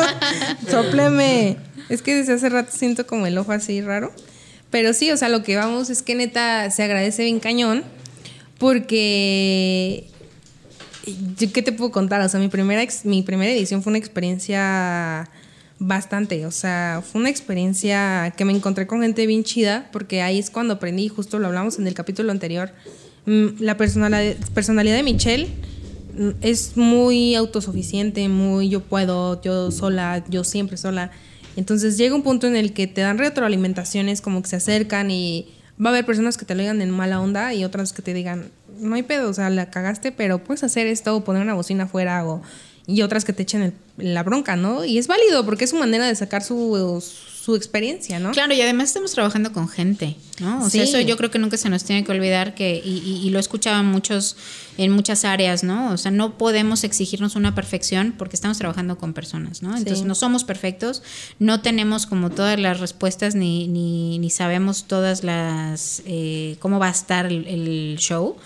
[0.70, 1.56] sópleme.
[1.88, 4.12] Es que desde hace rato siento como el ojo así raro.
[4.70, 7.84] Pero sí, o sea, lo que vamos es que neta se agradece bien cañón.
[8.58, 10.04] Porque.
[11.38, 12.20] ¿yo ¿Qué te puedo contar?
[12.22, 15.28] O sea, mi primera, ex- mi primera edición fue una experiencia
[15.86, 16.46] bastante.
[16.46, 19.88] O sea, fue una experiencia que me encontré con gente bien chida.
[19.92, 22.70] Porque ahí es cuando aprendí, justo lo hablamos en el capítulo anterior.
[23.26, 25.48] mm, La personalidad, de Michelle
[26.16, 31.10] mm, es muy autosuficiente, muy yo puedo, yo sola, yo siempre sola.
[31.56, 35.46] Entonces llega un punto en el que te dan retroalimentaciones, como que se acercan y
[35.80, 38.12] va a haber personas que te lo digan en mala onda y otras que te
[38.12, 41.54] digan, no hay pedo, o sea, la cagaste, pero puedes hacer esto o poner una
[41.54, 42.42] bocina afuera o
[42.86, 43.74] y otras que te echen el-
[44.14, 44.84] la bronca, ¿no?
[44.84, 47.02] Y es válido porque es su manera de sacar su,
[47.44, 48.32] su experiencia, ¿no?
[48.32, 50.64] Claro, y además estamos trabajando con gente, ¿no?
[50.64, 50.88] O sea, Sí.
[50.90, 53.38] eso yo creo que nunca se nos tiene que olvidar que, y, y- y lo
[53.38, 54.36] escuchaban muchos
[54.76, 55.92] en muchas áreas, ¿no?
[55.92, 59.70] O sea, no podemos exigirnos una perfección porque estamos trabajando con personas, ¿no?
[59.76, 60.04] Entonces, Sí.
[60.04, 61.02] no somos perfectos,
[61.38, 66.88] no tenemos como todas las respuestas ni, ni, ni sabemos todas las, eh, cómo va
[66.88, 68.36] a estar el, el show.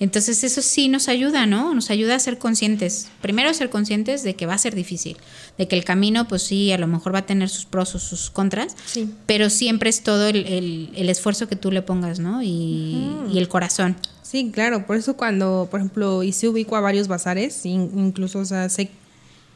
[0.00, 1.74] Entonces, eso sí nos ayuda, ¿no?
[1.74, 3.08] Nos ayuda a ser conscientes.
[3.22, 5.16] Primero, ser conscientes de que va a ser difícil,
[5.56, 7.98] de que el camino, pues sí, a lo mejor va a tener sus pros o
[7.98, 9.10] sus contras, Sí.
[9.26, 12.42] pero siempre es todo el, el- el esfuerzo que tú le pongas, ¿no?
[12.42, 13.94] Y, y el corazón.
[14.22, 18.44] Sí, claro, por eso cuando, por ejemplo, se ubico a varios bazares, in- incluso, o
[18.44, 18.90] sea, se,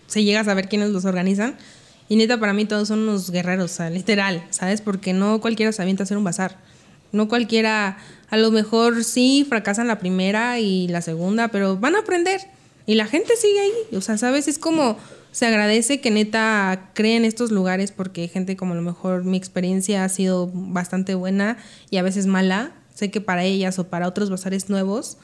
[0.07, 1.57] se llega a saber quiénes los organizan,
[2.09, 4.81] y neta, para mí todos son unos guerreros, o sea, literal, ¿sabes?
[4.83, 6.59] Porque no cualquiera se avienta a hacer un bazar.
[7.11, 7.99] No cualquiera,
[8.31, 12.41] a lo mejor sí fracasan la primera y la segunda, pero van a aprender.
[12.87, 14.49] Y la gente sigue ahí, o sea, ¿sabes?
[14.49, 14.97] Es como,
[15.33, 20.05] se agradece que neta creen estos lugares porque gente como a lo mejor mi experiencia
[20.05, 21.57] ha sido bastante buena
[21.91, 22.75] y a veces mala.
[22.95, 25.17] Sé que para ellas o para otros bazares nuevos,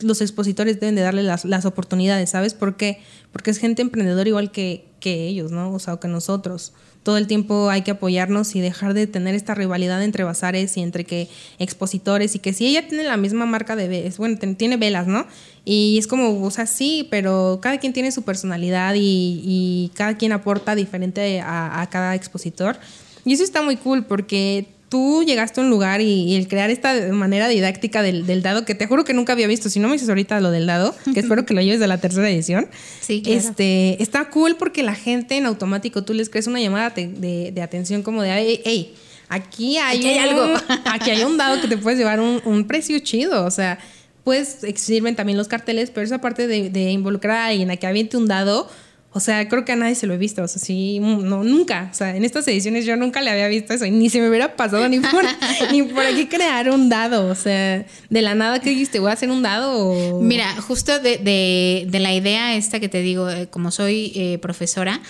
[0.00, 2.52] los expositores deben de darle las, las oportunidades, ¿sabes?
[2.52, 3.00] ¿Por qué?
[3.32, 5.72] Porque es gente emprendedora igual que, que ellos, ¿no?
[5.72, 6.74] O sea, o que nosotros.
[7.06, 10.80] Todo el tiempo hay que apoyarnos y dejar de tener esta rivalidad entre bazares y
[10.80, 11.28] entre que
[11.60, 15.24] expositores y que si ella tiene la misma marca de velas, bueno, tiene velas, ¿no?
[15.64, 20.16] Y es como, o sea, sí, pero cada quien tiene su personalidad y, y cada
[20.16, 22.76] quien aporta diferente a, a cada expositor.
[23.24, 26.70] Y eso está muy cool porque tú llegaste a un lugar y, y el crear
[26.70, 29.88] esta manera didáctica del, del dado, que te juro que nunca había visto, si no
[29.88, 32.68] me dices ahorita lo del dado, que espero que lo lleves de la tercera edición,
[33.00, 33.38] Sí, claro.
[33.38, 37.52] este, está cool porque la gente en automático tú les crees una llamada de, de-
[37.52, 38.94] de atención como de, hey, hey,
[39.28, 40.60] aquí hay, Aquí hay un- algo".
[40.84, 43.78] aquí hay un dado que te puedes llevar un, un precio chido, o sea,
[44.24, 47.86] pues sirven también los carteles, pero esa parte de, de involucrar a alguien a que
[47.86, 48.68] aviente un dado,
[49.12, 51.42] o sea, creo que a nadie se lo he visto, o sea, sí, mm, no,
[51.42, 54.20] nunca, o sea, en estas ediciones yo nunca le había visto eso y ni se
[54.20, 55.24] me hubiera pasado ni por,
[55.72, 59.14] ni por aquí crear un dado, o sea, de la nada que dijiste, voy a
[59.14, 60.20] hacer un dado o...
[60.20, 64.38] Mira, justo de, de- de la idea esta que te digo, eh, como soy eh,
[64.38, 65.00] profesora,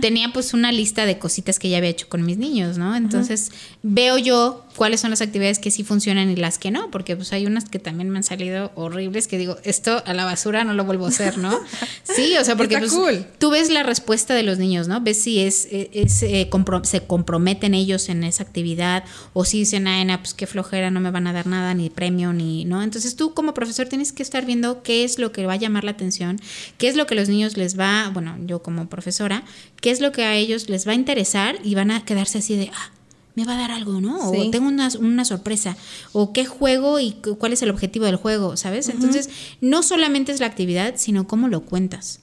[0.00, 2.94] tenía pues una lista de cositas que ya había hecho con mis niños, ¿no?
[2.96, 3.50] Entonces
[3.82, 7.32] veo yo cuáles son las actividades que sí funcionan y las que no, porque pues
[7.32, 10.74] hay unas que también me han salido horribles que digo, esto a la basura no
[10.74, 11.58] lo vuelvo a hacer, ¿no?
[12.14, 13.26] Sí, o sea, porque pues, cool.
[13.38, 15.00] tú ves la respuesta de los niños, ¿no?
[15.00, 19.84] Ves si es, es, eh, compro- se comprometen ellos en esa actividad o si dicen,
[19.84, 22.82] na, pues qué flojera, no me van a dar nada, ni premio, ni, ¿no?
[22.82, 25.84] Entonces tú como profesor tienes que estar viendo qué es lo que va a llamar
[25.84, 26.38] la atención,
[26.78, 29.44] qué es lo que a los niños les va, bueno, yo como profesora,
[29.80, 32.56] qué es lo que a ellos les va a interesar y van a quedarse así
[32.56, 32.90] de, ah,
[33.34, 34.30] me va a dar algo, ¿no?
[34.32, 34.38] Sí.
[34.38, 35.76] O tengo una, una sorpresa.
[36.12, 38.88] O qué juego y cu- cuál es el objetivo del juego, ¿sabes?
[38.88, 39.28] Entonces,
[39.60, 42.20] no solamente es la actividad, sino cómo lo cuentas.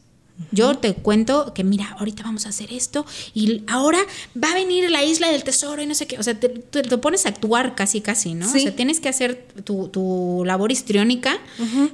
[0.51, 3.99] Yo te cuento que mira, ahorita vamos a hacer esto y ahora
[4.41, 6.17] va a venir la isla del tesoro y no sé qué.
[6.19, 8.49] O sea, te, te- te pones a actuar casi, casi, ¿no?
[8.51, 8.59] Sí.
[8.59, 11.37] O sea, tienes que hacer tu, tu labor histriónica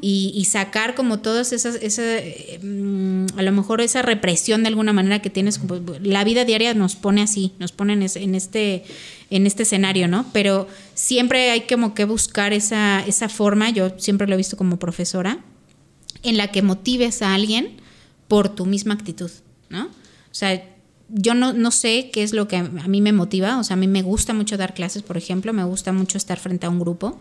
[0.02, 4.70] y, y sacar como todas esas, esa, eh, mm, a lo mejor esa represión de
[4.70, 5.60] alguna manera que tienes.
[6.02, 8.84] La vida diaria nos pone así, nos pone en este
[9.30, 10.26] en este escenario, ¿no?
[10.32, 14.80] Pero siempre hay como que buscar esa, esa forma, yo siempre lo he visto como
[14.80, 15.40] profesora,
[16.24, 17.76] en la que motives a alguien
[18.28, 19.32] por tu misma actitud,
[19.70, 19.86] ¿no?
[19.86, 20.64] O sea,
[21.10, 23.78] yo no, no sé qué es lo que a mí me motiva, o sea, a
[23.78, 26.80] mí me gusta mucho dar clases, por ejemplo, me gusta mucho estar frente a un
[26.80, 27.20] grupo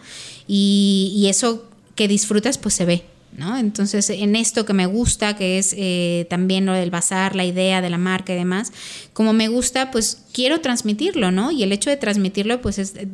[0.48, 3.56] y, y eso que disfrutas pues se ve, ¿no?
[3.56, 7.80] Entonces, en esto que me gusta, que es eh, también lo del bazar, la idea
[7.80, 8.72] de la marca y demás,
[9.12, 11.52] como me gusta, pues quiero transmitirlo, ¿no?
[11.52, 13.08] Y el hecho de transmitirlo, pues es de,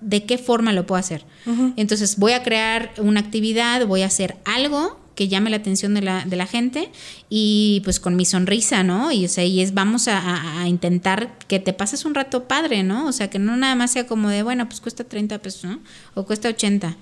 [0.00, 1.24] de qué forma lo puedo hacer.
[1.76, 6.02] Entonces, voy a crear una actividad, voy a hacer algo que llame la atención de
[6.02, 6.90] la, de la gente
[7.30, 9.12] y pues con mi sonrisa, ¿no?
[9.12, 13.06] Y o sea, y es vamos a, intentar que te pases un rato padre, ¿no?
[13.06, 15.78] O sea, que no nada más sea como de, bueno, pues cuesta 30 pesos, ¿no?
[16.14, 16.96] O cuesta 80.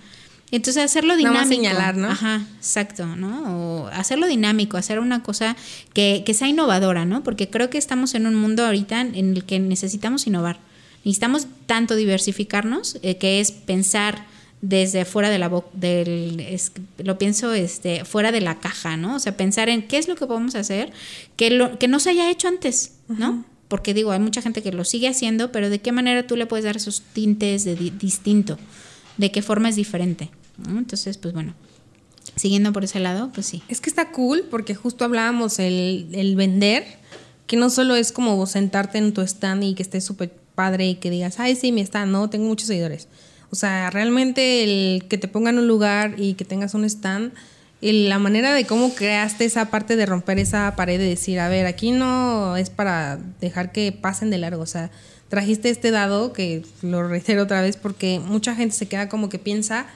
[0.50, 1.40] Entonces hacerlo dinámico.
[1.40, 2.10] más señalar, ¿no?
[2.10, 3.84] Ajá, exacto, ¿no?
[3.84, 5.56] O hacerlo dinámico, hacer una cosa
[5.94, 7.22] que, que sea innovadora, ¿no?
[7.22, 10.58] Porque creo que estamos en un mundo ahorita en el que necesitamos innovar.
[11.06, 14.26] Necesitamos tanto diversificarnos, eh, que es pensar
[14.62, 19.16] desde fuera de la boca, del, es- lo pienso este, fuera de la caja, ¿no?
[19.16, 20.92] O sea, pensar en qué es lo que podemos hacer
[21.36, 23.44] que, lo, que no se haya hecho antes, ¿no?
[23.68, 26.46] Porque digo, hay mucha gente que lo sigue haciendo, pero de qué manera tú le
[26.46, 28.58] puedes dar esos tintes de di- distinto,
[29.16, 30.30] de qué forma es diferente.
[30.58, 30.78] ¿no?
[30.78, 31.54] Entonces, pues bueno,
[32.36, 33.62] siguiendo por ese lado, pues sí.
[33.68, 36.84] Es que está cool porque justo hablábamos el, el vender,
[37.46, 40.94] que no solo es como sentarte en tu stand y que estés súper padre y
[40.96, 43.08] que digas, ay, sí, mi stand, no, tengo muchos seguidores.
[43.50, 47.32] O sea, realmente el que te pongan un lugar y que tengas un stand,
[47.80, 51.66] la manera de cómo creaste esa parte de romper esa pared de decir, a ver,
[51.66, 54.90] aquí no es para dejar que pasen de largo, o sea,
[55.28, 59.38] trajiste este dado que lo reitero otra vez porque mucha gente se queda como que
[59.38, 59.86] piensa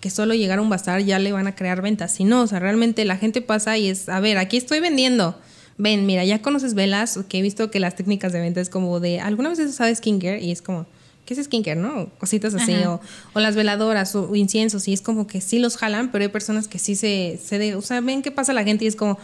[0.00, 2.20] que solo llegar a un bazar ya le van a crear ventas.
[2.20, 5.34] Y no, o sea, realmente la gente pasa y es, a ver, aquí estoy vendiendo.
[5.78, 9.00] Ven, mira, ya conoces velas, que he visto que las técnicas de venta es como
[9.00, 10.40] de, ¿alguna vez has usado skincare?
[10.42, 10.86] Y es como,
[11.24, 12.08] ¿qué es skincare, no?
[12.18, 13.00] Cositas así, o,
[13.32, 16.68] o las veladoras o inciensos, y es como que sí los jalan, pero hay personas
[16.68, 19.18] que sí se, se de, o sea, ven qué pasa la gente y es como,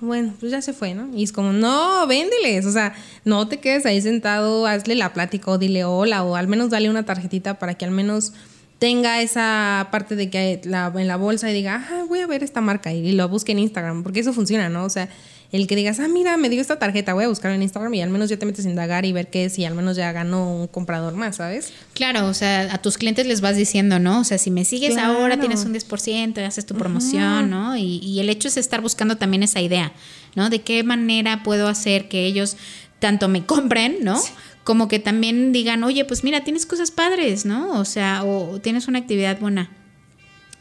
[0.00, 1.08] bueno, pues ya se fue, ¿no?
[1.16, 5.50] Y es como, no, véndeles, o sea, no te quedes ahí sentado, hazle la plática
[5.50, 8.32] o dile hola, o al menos dale una tarjetita para que al menos
[8.78, 12.42] tenga esa parte de que la, en la bolsa y diga, ah, voy a ver
[12.42, 14.84] esta marca y lo busque en Instagram, porque eso funciona, ¿no?
[14.84, 15.08] O sea,
[15.52, 18.02] el que digas, ah, mira, me dio esta tarjeta, voy a buscar en Instagram y
[18.02, 20.10] al menos ya te metes a indagar y ver qué es y al menos ya
[20.12, 21.72] ganó un comprador más, ¿sabes?
[21.94, 24.20] Claro, o sea, a tus clientes les vas diciendo, ¿no?
[24.20, 25.18] O sea, si me sigues Claro.
[25.18, 27.76] ahora tienes un 10%, haces tu promoción, ¿no?
[27.76, 29.92] Y, y el hecho es estar buscando también esa idea,
[30.34, 30.50] ¿no?
[30.50, 32.56] De qué manera puedo hacer que ellos
[32.98, 34.20] tanto me compren, ¿no?
[34.64, 37.78] Como que también digan, oye, pues mira, tienes cosas padres, ¿no?
[37.78, 39.70] O sea, o tienes una actividad buena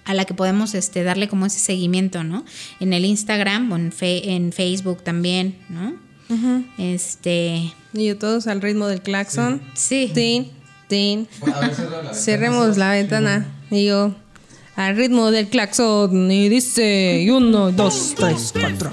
[0.06, 2.46] a la que podemos este, darle como ese seguimiento, ¿no?
[2.80, 5.94] En el Instagram o en, fe- en Facebook también, ¿no?
[6.78, 9.62] Este, Y yo todos al ritmo del claxon.
[9.76, 10.12] sí.
[10.14, 10.52] Tin,
[10.88, 11.28] tin.
[11.46, 12.14] La ventana.
[12.14, 13.48] Cerremos la ventana.
[13.72, 14.16] Y yo,
[14.76, 16.32] al ritmo del claxon.
[16.32, 18.92] Y dice, y uno, dos, tres, cuatro.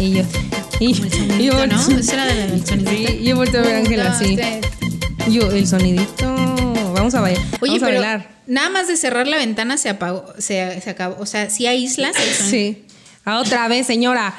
[0.00, 0.22] Y yo,
[0.80, 0.92] y,
[1.44, 1.80] yo, ¿no?
[1.98, 2.90] Ese era del sonidito.
[3.12, 4.38] Sí, yo volteo a ver a Ángela así.
[5.30, 6.34] Yo, el sonidito.
[6.94, 7.42] Vamos a bailar.
[7.60, 8.37] Oye, Vamos a pero bailar.
[8.48, 11.16] Nada más de cerrar la ventana se apagó, se, se acabó.
[11.22, 12.50] O sea, si aíslas el sonido.
[12.50, 12.84] Sí.
[13.24, 14.34] Ah, otra vez, señora.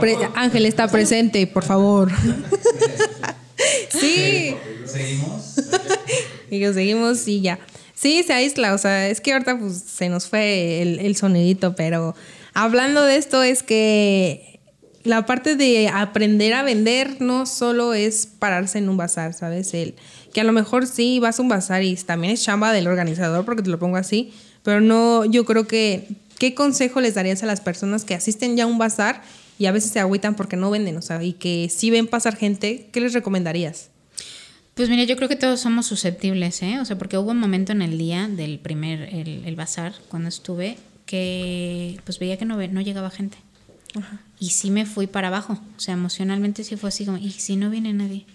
[0.00, 2.10] Pre- Ángel está presente, por favor.
[3.90, 4.56] sí.
[4.86, 5.42] Seguimos.
[6.50, 7.58] Y que seguimos y ya.
[7.94, 11.74] Sí, se aísla, o sea, es que ahorita pues se nos fue el, el sonidito,
[11.74, 12.14] pero
[12.52, 14.60] hablando de esto es que
[15.02, 19.74] la parte de aprender a vender no solo es pararse en un bazar, ¿sabes?
[19.74, 19.96] El,
[20.34, 23.44] que a lo mejor sí vas a un bazar y también es chamba del organizador,
[23.44, 27.46] porque te lo pongo así, pero no, yo creo que, ¿qué consejo les darías a
[27.46, 29.22] las personas que asisten ya a un bazar
[29.58, 32.36] y a veces se agüitan porque no venden, o sea, y que sí ven pasar
[32.36, 33.90] gente, ¿qué les recomendarías?
[34.74, 36.80] Pues mira, yo creo que todos somos susceptibles, ¿eh?
[36.80, 40.28] O sea, porque hubo un momento en el día del primer, el, el bazar, cuando
[40.28, 43.36] estuve, que pues veía que no, no llegaba gente.
[44.40, 45.60] Y sí me fui para abajo.
[45.76, 48.26] O sea, emocionalmente sí fue así como, ¿y si no viene nadie?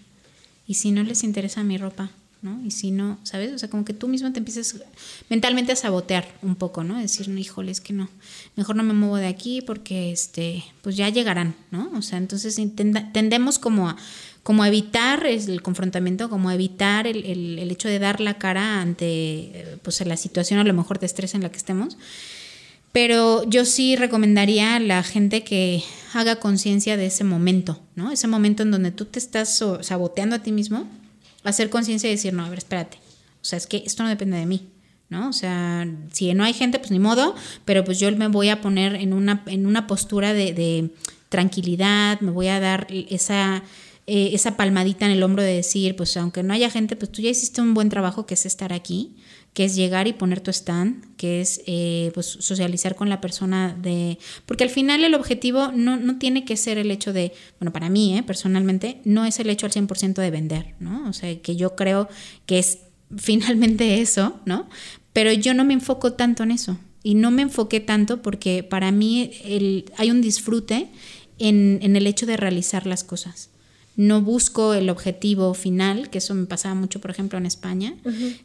[0.70, 2.12] ¿Y si no les interesa mi ropa?
[2.42, 2.62] ¿No?
[2.66, 3.52] Y si no, ¿sabes?
[3.52, 4.76] O sea, como que tú mismo te empiezas
[5.30, 6.98] mentalmente a sabotear un poco, ¿no?
[6.98, 8.08] Decir, no, híjole, es que no,
[8.56, 11.92] mejor no me muevo de aquí porque, este, pues ya llegarán, ¿no?
[11.98, 12.58] O sea, entonces
[13.12, 13.98] tendemos como a,
[14.42, 18.38] como a evitar el confrontamiento, como a evitar el, el- el hecho de dar la
[18.38, 21.98] cara ante, eh, pues, la situación a lo mejor de estrés en la que estemos.
[22.92, 28.12] Pero yo sí recomendaría a la gente que haga conciencia de ese momento, ¿no?
[28.12, 30.88] Ese momento en donde tú te estás saboteando a ti mismo,
[31.44, 32.98] hacer conciencia y decir, no, a ver, espérate.
[33.42, 34.68] O sea, es que esto no depende de mí,
[35.10, 35.30] ¿no?
[35.30, 38.60] O sea, si no hay gente, pues ni modo, pero pues yo me voy a
[38.60, 40.90] poner en una, en una postura de, de
[41.30, 43.64] tranquilidad, me voy a dar esa,
[44.08, 47.22] eh, esa palmadita en el hombro de decir, pues aunque no haya gente, pues tú
[47.22, 49.16] ya hiciste un buen trabajo que es estar aquí
[49.54, 53.76] que es llegar y poner tu stand, que es eh, pues, socializar con la persona
[53.80, 54.18] de...
[54.46, 57.90] Porque al final el objetivo no, no tiene que ser el hecho de, bueno, para
[57.90, 61.10] mí, eh, personalmente, no es el hecho al 100% de vender, ¿no?
[61.10, 62.08] O sea, que yo creo
[62.46, 62.80] que es
[63.18, 64.70] finalmente eso, ¿no?
[65.14, 66.78] Pero yo no me enfoco tanto en eso.
[67.02, 70.90] Y no me enfoqué tanto porque para mí el, hay un disfrute
[71.38, 73.50] en, en el hecho de realizar las cosas
[74.02, 77.96] no busco el objetivo final, que eso me pasaba mucho, por ejemplo, en España,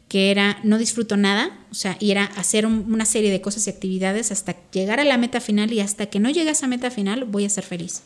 [0.09, 3.65] que era no disfruto nada, o sea, y era hacer un- una serie de cosas
[3.65, 6.67] y actividades hasta llegar a la meta final y hasta que no llegue a esa
[6.67, 8.01] meta final voy a ser feliz.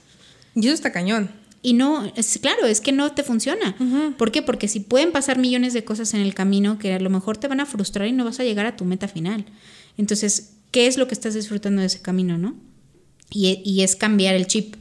[0.54, 1.32] Y eso está cañón.
[1.64, 3.76] Y no, es claro, es que no te funciona.
[4.18, 4.44] ¿Por qué?
[4.44, 7.48] Porque si pueden pasar millones de cosas en el camino que a lo mejor te
[7.48, 9.44] van a frustrar y no vas a llegar a tu meta final.
[9.98, 12.54] Entonces, ¿qué es lo que estás disfrutando de ese camino, no?
[13.32, 14.76] Y, y es cambiar el chip.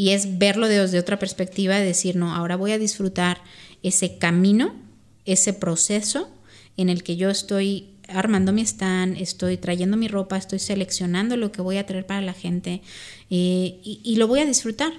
[0.00, 3.42] Y es verlo desde otra perspectiva, de decir, no, ahora voy a disfrutar
[3.82, 4.74] ese camino,
[5.26, 6.30] ese proceso
[6.78, 11.52] en el que yo estoy armando mi stand, estoy trayendo mi ropa, estoy seleccionando lo
[11.52, 12.80] que voy a traer para la gente
[13.28, 14.94] eh, y, lo voy a disfrutar.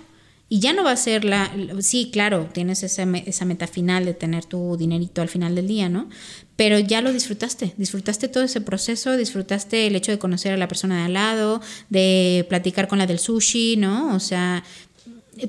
[0.50, 1.50] Y ya no va a ser la...
[1.80, 5.88] Sí, claro, tienes esa, esa meta final de tener tu dinerito al final del día,
[5.88, 6.10] ¿no?
[6.58, 10.68] Pero ya lo disfrutaste, disfrutaste todo ese proceso, disfrutaste el hecho de conocer a la
[10.68, 14.14] persona de al lado, de platicar con la del sushi, ¿no?
[14.14, 14.64] O sea,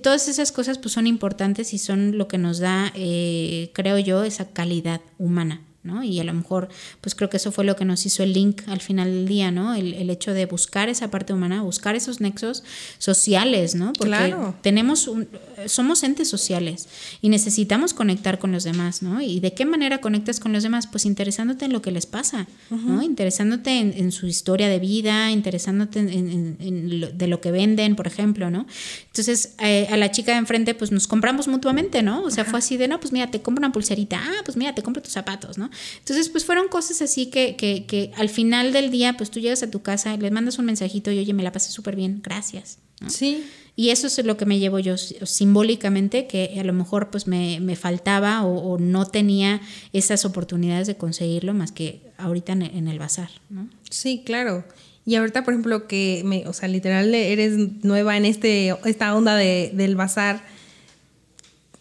[0.02, 4.24] todas esas cosas pues son importantes y son lo que nos da, eh, creo yo,
[4.24, 5.62] esa calidad humana.
[5.84, 6.02] ¿No?
[6.04, 6.68] Y a lo mejor,
[7.00, 9.50] pues creo que eso fue lo que nos hizo el link al final del día,
[9.50, 9.74] ¿no?
[9.74, 12.62] El, el hecho de buscar esa parte humana, buscar esos nexos
[12.98, 13.92] sociales, ¿no?
[13.92, 14.54] Porque Claro.
[14.62, 15.28] tenemos un,
[15.66, 16.88] somos entes sociales
[17.20, 19.20] y necesitamos conectar con los demás, ¿no?
[19.20, 20.86] ¿Y de qué manera conectas con los demás?
[20.86, 23.02] Pues interesándote en lo que les pasa, ¿no?
[23.02, 28.06] Interesándote en, en su historia de vida, interesándote en, lo- de lo que venden, por
[28.06, 28.66] ejemplo, ¿no?
[29.06, 32.22] Entonces, eh, a la chica de enfrente, pues nos compramos mutuamente, ¿no?
[32.22, 34.74] O sea, fue así de, no, pues mira, te compro una pulserita, ah, pues mira,
[34.74, 35.70] te compro tus zapatos, ¿no?
[35.98, 39.62] Entonces, pues fueron cosas así que, que, que al final del día, pues tú llegas
[39.62, 42.78] a tu casa, les mandas un mensajito y, oye, me la pasé súper bien, gracias.
[43.00, 43.10] ¿no?
[43.10, 43.44] Sí.
[43.74, 47.58] Y eso es lo que me llevo yo simbólicamente, que a lo mejor pues me,
[47.60, 49.62] me faltaba o, o no tenía
[49.92, 53.68] esas oportunidades de conseguirlo más que ahorita en, en el bazar, ¿no?
[53.88, 54.64] Sí, claro.
[55.04, 59.34] Y ahorita, por ejemplo, que me, o sea, literal eres nueva en este, esta onda
[59.36, 60.44] de, del bazar.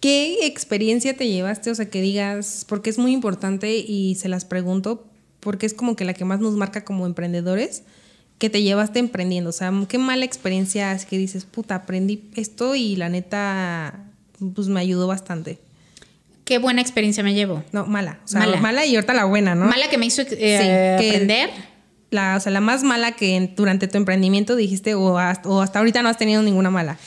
[0.01, 1.69] ¿Qué experiencia te llevaste?
[1.71, 5.05] O sea, que digas, porque es muy importante y se las pregunto,
[5.39, 7.83] porque es como que la que más nos marca como emprendedores,
[8.39, 9.51] que te llevaste emprendiendo.
[9.51, 14.05] O sea, qué mala experiencia es que dices, puta, aprendí esto y la neta,
[14.55, 15.59] pues me ayudó bastante.
[16.45, 17.63] Qué buena experiencia me llevo.
[17.71, 18.19] No, mala.
[18.25, 18.57] O sea, Mala.
[18.59, 19.65] mala, y ahorita la buena, ¿no?
[19.67, 21.49] Mala que me hizo eh, Sí, que- aprender.
[22.09, 25.79] La, o sea, la más mala que durante tu emprendimiento dijiste o hasta, o hasta
[25.79, 26.97] ahorita no has tenido ninguna mala.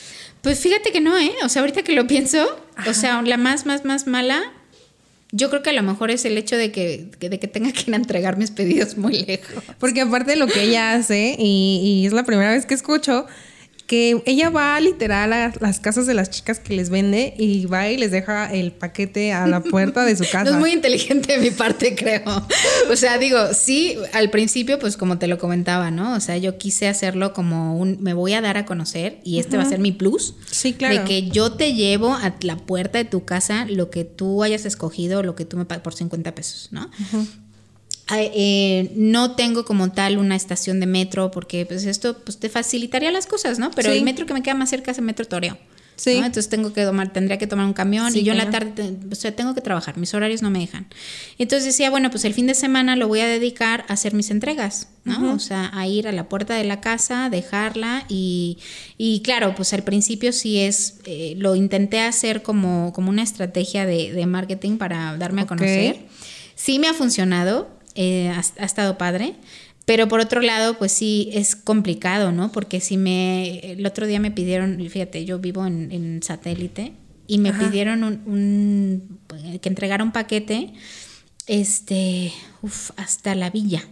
[0.45, 1.31] Pues fíjate que no, ¿eh?
[1.43, 2.45] O sea, ahorita que lo pienso,
[2.87, 4.41] o sea, la más, más, más mala,
[5.31, 7.71] yo creo que a lo mejor es el hecho de que, que- de que tenga
[7.71, 9.63] que ir a entregar mis pedidos muy lejos.
[9.79, 13.25] Porque aparte de lo que ella hace, y, y es la primera vez que escucho,
[13.87, 17.87] que ella va literal a las casas de las chicas que les vende y va
[17.89, 20.45] y les deja el paquete a la puerta de su casa.
[20.45, 22.23] No es muy inteligente de mi parte, creo.
[22.91, 26.15] O sea, digo, sí, al principio, pues como te lo comentaba, ¿no?
[26.15, 29.57] O sea, yo quise hacerlo como un, me voy a dar a conocer y este
[29.57, 30.35] va a ser mi plus.
[30.49, 30.99] Sí, claro.
[30.99, 34.65] De que yo te llevo a la puerta de tu casa lo que tú hayas
[34.65, 36.89] escogido, lo que tú me pagas por 50 pesos, ¿no?
[38.09, 43.11] Eh, no tengo como tal una estación de metro porque pues esto pues te facilitaría
[43.11, 43.71] las cosas, ¿no?
[43.71, 43.97] Pero Sí.
[43.97, 45.57] el metro que me queda más cerca es el metro Toreo.
[45.97, 46.19] Sí.
[46.19, 46.25] ¿no?
[46.25, 48.97] Entonces tengo que tomar, tendría que tomar un camión Sí, y yo en la tarde,
[49.09, 50.87] o sea, tengo que trabajar, mis horarios no me dejan.
[51.37, 54.29] Entonces decía, bueno, pues el fin de semana lo voy a dedicar a hacer mis
[54.29, 55.33] entregas, ¿no?
[55.33, 58.57] O sea, a ir a la puerta de la casa, dejarla y,
[58.97, 63.85] y claro, pues al principio sí es, eh, lo intenté hacer como, como una estrategia
[63.85, 66.07] de, de marketing para darme a conocer.
[66.55, 69.35] Sí me ha funcionado, eh, ha, ha estado padre.
[69.85, 72.51] Pero por otro lado, pues sí, es complicado, ¿no?
[72.51, 73.59] Porque si me.
[73.71, 76.93] El otro día me pidieron, fíjate, yo vivo en, en satélite
[77.27, 79.19] y me pidieron un, un-
[79.59, 80.73] que entregara un paquete,
[81.47, 82.31] este,
[82.61, 83.83] uf, hasta la villa.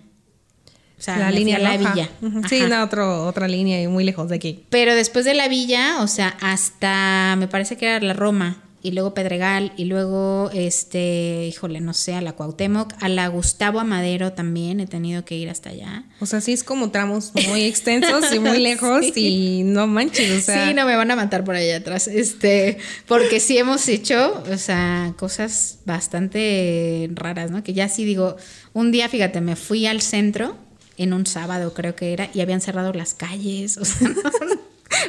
[0.98, 1.94] O sea, la línea la roja.
[1.94, 2.10] villa.
[2.48, 4.64] Sí, no, otro, otra línea y muy lejos de aquí.
[4.70, 8.92] Pero después de la villa, o sea, hasta me parece que era la Roma y
[8.92, 14.34] luego Pedregal y luego este, híjole, no sé, a la Cuauhtémoc, a la Gustavo Amadero
[14.34, 16.04] también he tenido que ir hasta allá.
[16.20, 19.60] O sea, sí es como tramos muy extensos y muy lejos Sí.
[19.60, 20.68] y no manches, o sea.
[20.68, 22.78] sí, no me van a matar por allá atrás, este,
[23.08, 27.64] porque sí hemos hecho, o sea, cosas bastante raras, ¿no?
[27.64, 28.36] Que ya sí digo,
[28.74, 30.58] un día, fíjate, me fui al centro
[30.98, 34.10] en un sábado creo que era y habían cerrado las calles, o sea,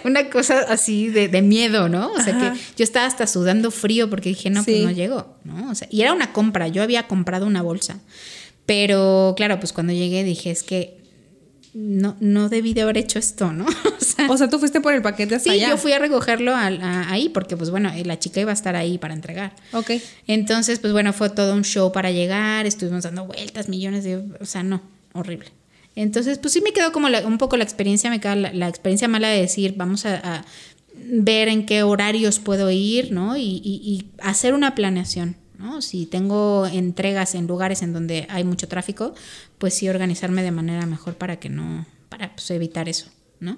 [0.04, 2.12] una cosa así de, de miedo, ¿no?
[2.12, 2.52] O sea, Ajá.
[2.52, 4.82] que yo estaba hasta sudando frío porque dije, no, pues Sí.
[4.84, 5.70] no llego, ¿no?
[5.70, 7.98] O sea, y era una compra, yo había comprado una bolsa,
[8.66, 11.02] pero claro, pues cuando llegué dije, es que
[11.74, 13.66] no, no debí de haber hecho esto, ¿no?
[14.00, 15.70] O sea, O sea, tú fuiste por el paquete hasta Sí, allá.
[15.70, 18.76] yo fui a recogerlo al- a- ahí porque, pues bueno, la chica iba a estar
[18.76, 19.54] ahí para entregar.
[19.72, 19.90] Ok.
[20.28, 24.22] Entonces, pues bueno, fue todo un show para llegar, estuvimos dando vueltas, millones de...
[24.40, 24.82] O sea, no,
[25.14, 25.48] horrible.
[25.96, 29.08] Entonces, pues sí me quedó como la- un poco la experiencia, me queda la, experiencia
[29.08, 30.44] mala de decir, vamos a, a
[30.96, 33.36] ver en qué horarios puedo ir, ¿no?
[33.36, 35.82] Y, y- y hacer una planeación, ¿no?
[35.82, 39.14] Si tengo entregas en lugares en donde hay mucho tráfico,
[39.58, 43.06] pues sí organizarme de manera mejor para que no, para pues, evitar eso,
[43.40, 43.56] ¿no?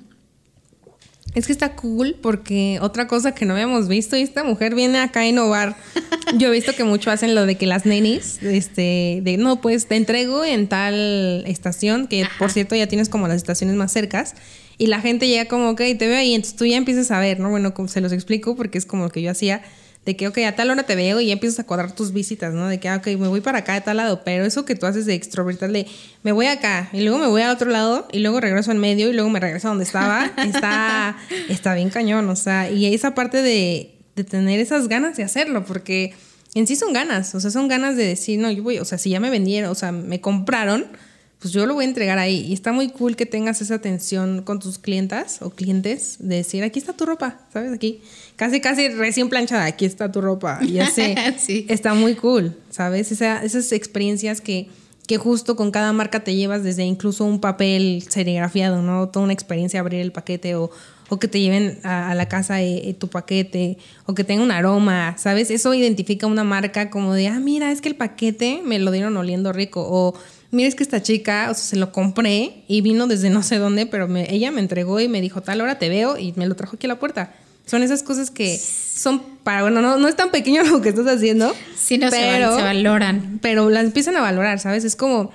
[1.37, 4.99] Es que está cool porque otra cosa que no habíamos visto y esta mujer viene
[5.01, 5.77] acá a innovar.
[6.39, 9.87] Yo he visto que mucho hacen lo de que las nenis, este, de no, pues
[9.87, 14.35] te entrego en tal estación, que por cierto ya tienes como las estaciones más cercas,
[14.79, 17.39] y la gente llega como, ok, te veo ahí, entonces tú ya empiezas a ver,
[17.39, 17.51] ¿no?
[17.51, 19.61] Bueno, como se los explico porque es como lo que yo hacía,
[20.07, 22.55] de que, ok, a tal hora te veo y ya empiezas a cuadrar tus visitas,
[22.55, 22.69] ¿no?
[22.69, 24.87] De que, ah, ok, me voy para acá de tal lado, pero eso que tú
[24.87, 25.89] haces de extrovertirle,
[26.23, 29.11] me voy acá y luego me voy al otro lado y luego regreso al medio
[29.11, 33.17] y luego me regreso a donde estaba, está, está bien cañón, o sea, y esa
[33.17, 36.15] parte de, de tener esas ganas de hacerlo, porque
[36.55, 38.99] en sí son ganas, o sea, son ganas de decir, no, yo voy, o sea,
[38.99, 41.01] si ya me vendieron, o sea, me compraron, pues
[41.47, 42.41] pues yo lo voy a entregar ahí.
[42.41, 46.65] Y está muy cool que tengas esa atención con tus clientas o clientes de decir,
[46.65, 47.73] aquí está tu ropa, ¿sabes?
[47.73, 48.01] Aquí,
[48.37, 50.61] casi, casi recién planchada, aquí está tu ropa.
[50.63, 51.67] Y así, Sí.
[51.69, 53.11] está muy cool, ¿sabes?
[53.13, 54.69] Esa- esas experiencias que,
[55.07, 59.09] que justo con cada marca te llevas desde incluso un papel serigrafiado, ¿no?
[59.09, 60.71] Toda una experiencia abrir el paquete o,
[61.09, 64.43] o que te lleven a, a la casa eh, eh, tu paquete o que tenga
[64.43, 65.51] un aroma, ¿sabes?
[65.53, 69.17] Eso identifica una marca como de, ah, mira, es que el paquete me lo dieron
[69.17, 70.15] oliendo rico o
[70.51, 73.59] mira, es que esta chica, o sea, se lo compré y vino desde no sé
[73.59, 76.47] dónde, pero me- ella me entregó y me dijo, tal hora te veo y me
[76.49, 77.33] lo trajo aquí a la puerta.
[77.67, 81.07] Son esas cosas que son para, bueno, no, no es tan pequeño lo que estás
[81.07, 83.39] haciendo, Sí, no se val- se valoran.
[83.43, 84.85] pero las empiezan a valorar, ¿sabes?
[84.85, 85.31] Es como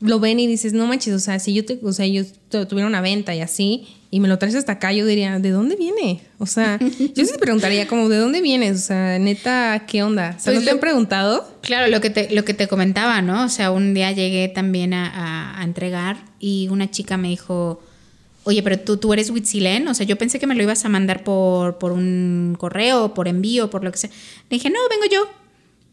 [0.00, 2.66] lo ven y dices, no manches, o sea, si yo te, o sea, yo tu-
[2.66, 5.74] tuviera una venta y así, y me lo traes hasta acá, yo diría, ¿de dónde
[5.76, 6.20] viene?
[6.38, 6.78] O sea,
[7.14, 8.76] yo sí te preguntaría como, ¿de dónde vienes?
[8.76, 10.34] O sea, neta, ¿qué onda?
[10.36, 11.50] O sea, Pues ¿no te han preguntado?
[11.62, 13.44] Claro, lo que te, lo que te comentaba, ¿no?
[13.44, 17.82] O sea, un día llegué también a, a- a entregar y una chica me dijo,
[18.46, 20.88] oye, pero tú, tú eres Huitzilén, o sea, yo pensé que me lo ibas a
[20.88, 24.10] mandar por, por un correo, por envío, por lo que sea.
[24.48, 25.28] Le dije, no, vengo yo.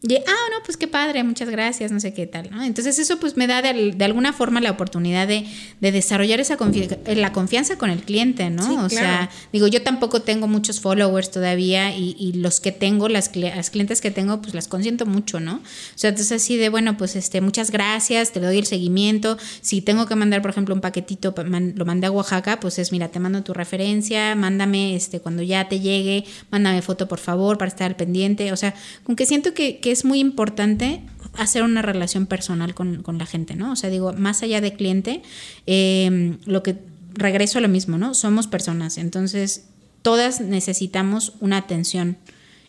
[0.06, 0.20] Y, ah,
[0.52, 2.62] no, pues qué padre, muchas gracias, no sé qué tal, ¿no?
[2.62, 5.46] Entonces eso pues me da de, al- de alguna forma la oportunidad de,
[5.80, 8.62] de desarrollar esa confi- eh, la confianza con el cliente, ¿no?
[8.66, 8.88] Sí, o claro.
[8.90, 13.70] sea, digo, yo tampoco tengo muchos followers todavía y, y los que tengo, las, las
[13.70, 15.54] clientes que tengo, pues las consiento mucho, ¿no?
[15.54, 15.62] O
[15.94, 19.38] sea, entonces así de, bueno, pues este, muchas gracias, te doy el seguimiento.
[19.62, 22.92] Si tengo que mandar, por ejemplo, un paquetito, man- lo mandé a Oaxaca, pues es,
[22.92, 27.56] mira, te mando tu referencia, mándame, este, cuando ya te llegue, mándame foto, por favor,
[27.56, 28.52] para estar al pendiente.
[28.52, 28.74] O sea,
[29.04, 31.00] como que siento que, que es muy importante
[31.38, 33.72] hacer una relación personal con, con la gente, ¿no?
[33.72, 35.22] O sea, digo, más allá de cliente,
[35.66, 36.76] eh, lo que
[37.14, 38.14] regreso a lo mismo, ¿no?
[38.14, 39.66] Somos personas, entonces
[40.02, 42.18] todas necesitamos una atención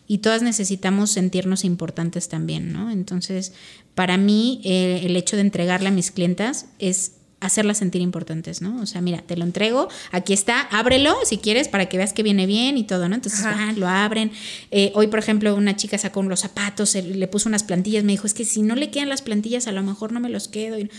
[0.08, 2.90] y todas necesitamos sentirnos importantes también, ¿no?
[2.90, 3.52] Entonces,
[3.94, 8.80] para mí, eh, el hecho de entregarle a mis clientas es hacerlas sentir importantes, ¿no?
[8.80, 12.22] O sea, mira, te lo entrego, aquí está, ábrelo si quieres para que veas que
[12.22, 13.14] viene bien y todo, ¿no?
[13.14, 14.32] Entonces, ah, lo abren.
[14.70, 18.26] Eh, hoy, por ejemplo, una chica sacó los zapatos, le puso unas plantillas, me dijo,
[18.26, 20.78] es que si no le quedan las plantillas, a lo mejor no me los quedo.
[20.78, 20.90] Y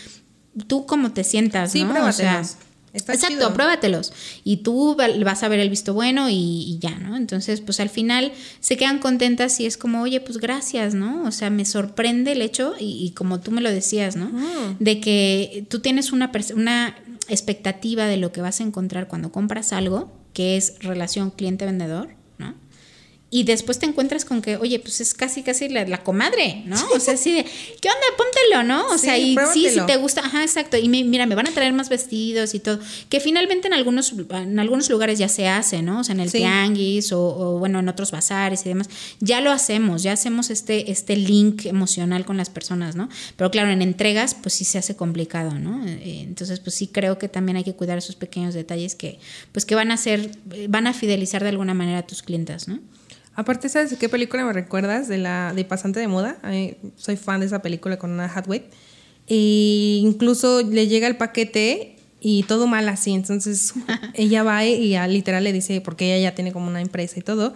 [0.67, 2.05] tú cómo te sientas, Sí, ¿no?
[2.05, 2.43] O sea,
[2.97, 3.53] Está Exacto, chido.
[3.53, 4.11] pruébatelos.
[4.43, 7.15] Y tú va- vas a ver el visto bueno y, y ya, ¿no?
[7.15, 11.23] Entonces, pues al final se quedan contentas y es como, oye, pues gracias, ¿no?
[11.23, 14.29] O sea, me sorprende el hecho, y, y como tú me lo decías, ¿no?
[14.79, 16.95] De que tú tienes una, una
[17.29, 22.16] expectativa de lo que vas a encontrar cuando compras algo, que es relación cliente-vendedor.
[23.29, 26.77] Y después te encuentras con que, oye, pues es casi, casi la, la comadre, ¿no?
[26.95, 28.05] O sea, así de, ¿qué onda?
[28.17, 28.87] Póntelo, ¿no?
[28.87, 29.85] O Sí, sea, y sí, si pruébatelo.
[29.85, 30.77] te gusta, ajá, exacto.
[30.77, 32.79] Y me- mira, me van a traer más vestidos y todo.
[33.09, 35.99] Que finalmente en algunos, en algunos lugares ya se hace, ¿no?
[35.99, 36.37] O sea, en el Sí.
[36.37, 38.89] tianguis o, o, bueno, en otros bazares y demás.
[39.19, 43.09] Ya lo hacemos, ya hacemos este, este link emocional con las personas, ¿no?
[43.35, 45.85] Pero claro, en entregas, pues sí se hace complicado, ¿no?
[45.85, 49.19] Eh, Entonces, pues sí creo que también hay que cuidar esos pequeños detalles que,
[49.51, 50.31] pues que van a hacer,
[50.69, 52.79] van a fidelizar de alguna manera a tus clientas, ¿no?
[53.37, 55.07] Aparte, ¿sabes qué película me recuerdas?
[55.07, 56.37] De la de Pasante de Moda.
[56.41, 58.63] A mí- soy fan de esa película con Anna Hathaway.
[59.27, 63.13] Y incluso le llega el paquete y todo mal así.
[63.13, 63.73] Entonces
[64.15, 67.53] ella va y literal le dice, porque ella ya tiene como una empresa y todo,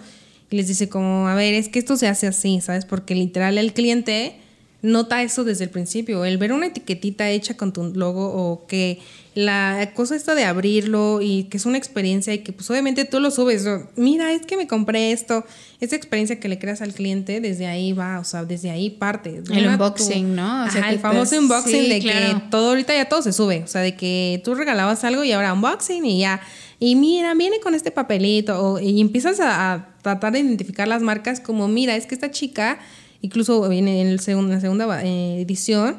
[0.51, 2.86] y les dice como, a ver, es que esto se hace así, ¿sabes?
[2.86, 4.36] Porque literal el cliente
[4.84, 6.25] nota eso desde el principio.
[6.25, 8.99] El ver una etiquetita hecha con tu logo o que
[9.34, 13.19] la cosa esta de abrirlo y que es una experiencia y que pues obviamente tú
[13.21, 13.63] lo subes.
[13.63, 13.88] ¿no?
[13.95, 15.45] Mira, es que me compré esto.
[15.79, 19.41] Esa experiencia que le creas al cliente, desde ahí va, o sea, desde ahí parte.
[19.49, 20.65] El Una, unboxing, ¿no?
[20.65, 22.39] O sea, Ajá, el famoso unboxing sí, de claro.
[22.39, 23.61] que todo ahorita ya todo se sube.
[23.63, 26.41] O sea, de que tú regalabas algo y ahora unboxing y ya.
[26.79, 28.61] Y mira, viene con este papelito.
[28.73, 32.32] o- y empiezas a, a tratar de identificar las marcas como, mira, es que esta
[32.32, 32.79] chica,
[33.21, 35.97] incluso viene en, el segun- en la segunda eh, edición,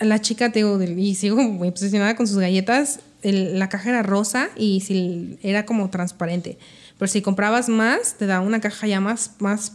[0.00, 4.02] la chica, te digo, y sigo muy obsesionada con sus galletas, el- la caja era
[4.02, 6.58] rosa y si era como transparente.
[6.98, 9.72] Pero si comprabas más, te da una caja ya más, más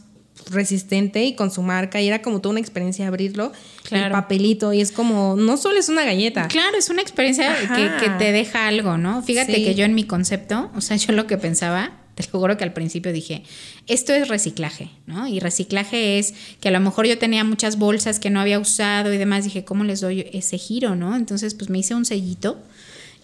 [0.49, 3.51] resistente y con su marca y era como toda una experiencia abrirlo,
[3.83, 4.13] el Claro.
[4.13, 6.47] papelito y es como, no solo es una galleta.
[6.47, 9.21] Claro, es una experiencia que, que te deja algo, ¿no?
[9.21, 9.63] Fíjate Sí.
[9.63, 12.63] que yo en mi concepto, o sea, yo lo que pensaba, te lo juro que
[12.63, 13.43] al principio dije,
[13.87, 15.27] esto es reciclaje, ¿no?
[15.27, 19.13] Y reciclaje es que a lo mejor yo tenía muchas bolsas que no había usado
[19.13, 21.15] y demás, dije, ¿cómo les doy ese giro, no?
[21.15, 22.59] Entonces, pues me hice un sellito,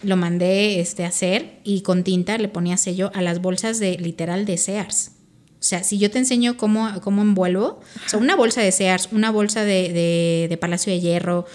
[0.03, 3.97] lo mandé este, a hacer y con tinta le ponía sello a las bolsas de
[3.97, 5.11] literal de Sears.
[5.59, 9.09] O sea, si yo te enseño cómo, cómo envuelvo, o sea, una bolsa de Sears,
[9.11, 11.45] una bolsa de, de- de Palacio de Hierro,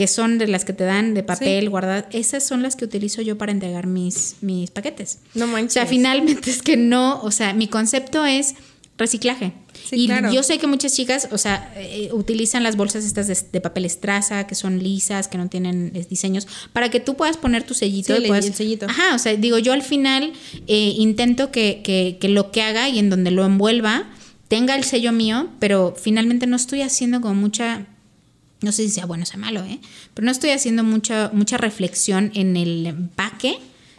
[0.00, 1.66] que son de las que te dan de papel Sí.
[1.66, 5.18] guardadas, esas son las que utilizo yo para entregar mis, mis paquetes.
[5.34, 5.74] No O manches.
[5.74, 8.54] sea, finalmente es que no, o sea, mi concepto es
[8.96, 9.52] reciclaje.
[9.88, 10.32] Sí, y claro.
[10.32, 13.84] yo sé que muchas chicas, o sea, eh, utilizan las bolsas estas de, de papel
[13.84, 17.74] estraza, que son lisas, que no tienen eh, diseños, para que tú puedas poner tu
[17.74, 18.16] sellito.
[18.16, 18.86] Sí, y puedas- el sellito.
[18.88, 20.32] Ajá, o sea, digo, yo al final
[20.66, 24.08] eh, intento que, que- que lo que haga y en donde lo envuelva
[24.48, 27.86] tenga el sello mío, pero finalmente no estoy haciendo como mucha
[28.62, 29.78] no sé si sea bueno o sea malo, ¿eh?
[30.14, 33.58] Pero no estoy haciendo mucha, mucha reflexión en el empaque,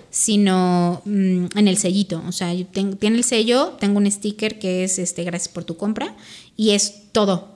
[0.09, 2.21] sino mm, en el sellito.
[2.27, 5.63] O sea, yo ten- tiene el sello, tengo un sticker que es este gracias por
[5.63, 6.15] tu compra
[6.57, 7.53] y es todo.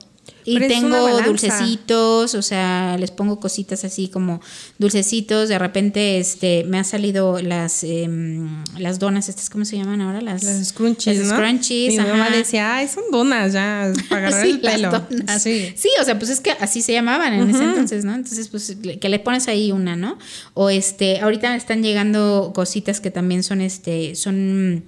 [0.48, 4.40] Y Pero tengo dulcecitos, o sea, les pongo cositas así como
[4.78, 5.48] dulcecitos.
[5.48, 10.20] De repente, este, me han salido las, em, las donas, estas, ¿cómo se llaman ahora?
[10.20, 11.34] Las, Las scrunchies, las ¿no?
[11.34, 14.90] scrunchies, Mi mamá decía, ay, son donas ya, para agarrar Sí, el pelo.
[14.92, 15.42] las donas.
[15.42, 15.72] Sí.
[15.76, 18.14] Sí, o sea, pues es que así se llamaban en ese entonces, ¿no?
[18.14, 20.16] Entonces, pues que le pones ahí una, ¿no?
[20.54, 24.84] O este, ahorita me están llegando cositas que también son este, son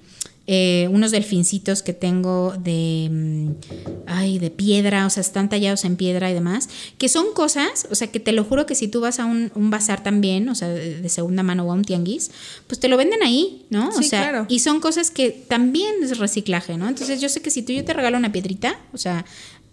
[0.51, 3.49] eh, unos delfincitos que tengo de, mm,
[4.07, 7.93] ay, de piedra, o sea, están tallados en piedra y demás, que son cosas, o
[7.93, 10.55] sea, que te lo juro que si tú vas a un, un bazar también, o
[10.55, 12.31] sea, de, de segunda mano o a un tianguis,
[12.65, 13.89] pues te lo venden ahí, ¿no?
[13.89, 14.45] o Sí, sea, claro.
[14.49, 16.87] y son cosas que también es reciclaje, ¿no?
[16.89, 19.25] Entonces yo sé que si tú yo te regalo una piedrita, o sea,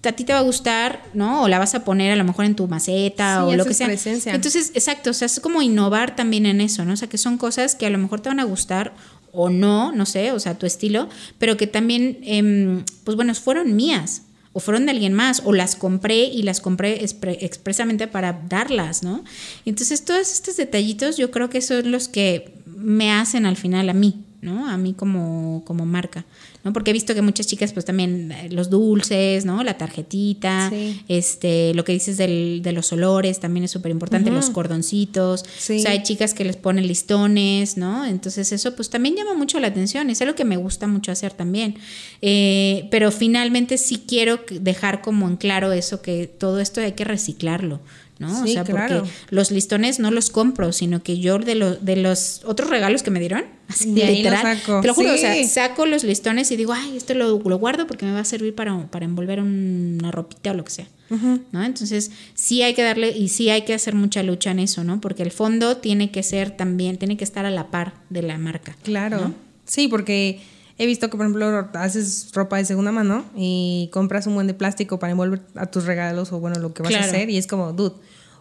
[0.05, 1.43] a ti te va a gustar, ¿no?
[1.43, 3.75] O la vas a poner a lo mejor en tu maceta Sí, o lo que
[3.75, 3.89] sea.
[3.89, 4.33] presencia.
[4.35, 6.93] Entonces, exacto, o sea, es como innovar también en eso, ¿no?
[6.93, 8.93] O sea, que son cosas que a lo mejor te van a gustar
[9.37, 11.09] o no, no sé, o sea, tu estilo,
[11.39, 14.23] pero que también, em, pues bueno, fueron mías
[14.53, 19.03] o fueron de alguien más, o las compré y las compré expre- expresamente para darlas,
[19.03, 19.23] ¿no?
[19.67, 23.93] Entonces, todos estos detallitos yo creo que son los que me hacen al final a
[23.93, 24.69] mí, ¿no?
[24.69, 26.25] A mí como, como marca,
[26.65, 26.73] ¿no?
[26.73, 29.63] Porque he visto que muchas chicas, pues también eh, los dulces, ¿no?
[29.65, 31.03] La tarjetita, Sí.
[31.09, 35.79] este, lo que dices del, de los olores también es súper importante, los cordoncitos, Sí.
[35.79, 38.05] o sea, hay chicas que les ponen listones, ¿no?
[38.05, 41.33] Entonces eso pues también llama mucho la atención, es algo que me gusta mucho hacer
[41.33, 41.77] también,
[42.23, 47.05] Eh, pero finalmente sí quiero dejar como en claro eso, que todo esto hay que
[47.05, 47.81] reciclarlo.
[48.19, 48.43] ¿No?
[48.43, 49.01] o sea, claro.
[49.01, 53.03] porque los listones no los compro, sino que yo de, los de los otros regalos
[53.03, 54.81] que me dieron, así De ahí lo literal, saco.
[54.81, 55.21] te lo juro, o Sí.
[55.21, 58.25] sea, saco los listones y digo, ay, esto lo, lo guardo porque me va a
[58.25, 60.87] servir para, para envolver una ropita o lo que sea.
[61.53, 61.63] ¿no?
[61.63, 65.01] Entonces, sí hay que darle y sí hay que hacer mucha lucha en eso, ¿no?
[65.01, 68.39] Porque el fondo tiene que ser también, tiene que estar a la par de la
[68.39, 68.77] marca.
[68.83, 69.21] Claro.
[69.21, 69.35] ¿no?
[69.67, 70.41] Sí, porque
[70.79, 74.55] he visto que, por ejemplo, haces ropa de segunda mano y compras un buen de
[74.55, 77.05] plástico para envolver a tus regalos o, bueno, lo que vas Claro.
[77.05, 77.95] a hacer y es como, dude.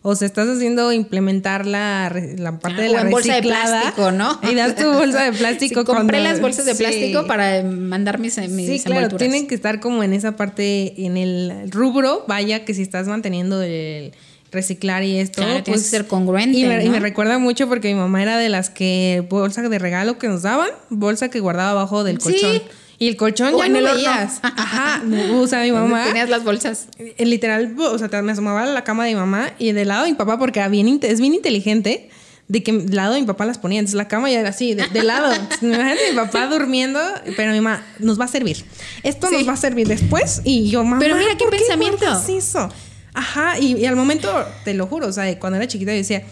[0.08, 4.12] O sea, estás haciendo implementar la, la parte de O la en bolsa de plástico,
[4.12, 4.40] ¿no?
[4.52, 5.80] Y das tu bolsa de plástico.
[5.80, 6.84] Sí, compré cuando- las bolsas de Sí.
[6.84, 11.18] plástico para mandar mis, mis Sí, claro, tienen que estar como en esa parte, en
[11.18, 14.14] el rubro, vaya que si estás manteniendo el
[14.56, 16.94] reciclar y esto, Claro, pues que ser congruente, Y me, y ¿no?
[16.94, 20.42] me recuerda mucho porque mi mamá era de las que bolsa de regalo que nos
[20.42, 22.24] daban, bolsa que guardaba abajo del Sí.
[22.32, 22.62] colchón.
[22.98, 24.40] Y el colchón ya no lo veías.
[24.42, 25.04] Ajá,
[25.34, 26.88] o sea, mi mamá Tenías las bolsas.
[26.98, 30.06] eh, literal, o sea, me asomaba a la cama de mi mamá y del lado
[30.06, 32.10] de mi papá, porque era bien, es bien inteligente,
[32.48, 33.80] de que del lado de mi papá las ponía.
[33.80, 35.34] Entonces la cama ya era así, de, de lado.
[35.62, 37.00] Imagínate mi papá durmiendo,
[37.36, 38.64] pero mi mamá nos va a servir.
[39.04, 39.36] Esto Sí.
[39.40, 40.40] nos va a servir después.
[40.46, 41.00] Y yo, mamá.
[41.00, 41.98] Pero mira qué ¿por pensamiento.
[41.98, 42.70] guardas eso?
[43.16, 44.30] Ajá, y, y al momento,
[44.64, 46.24] te lo juro, o sea, cuando era chiquita yo decía,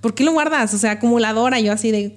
[0.00, 0.72] ¿por qué lo guardas?
[0.74, 2.12] O sea, acumuladora, yo así de,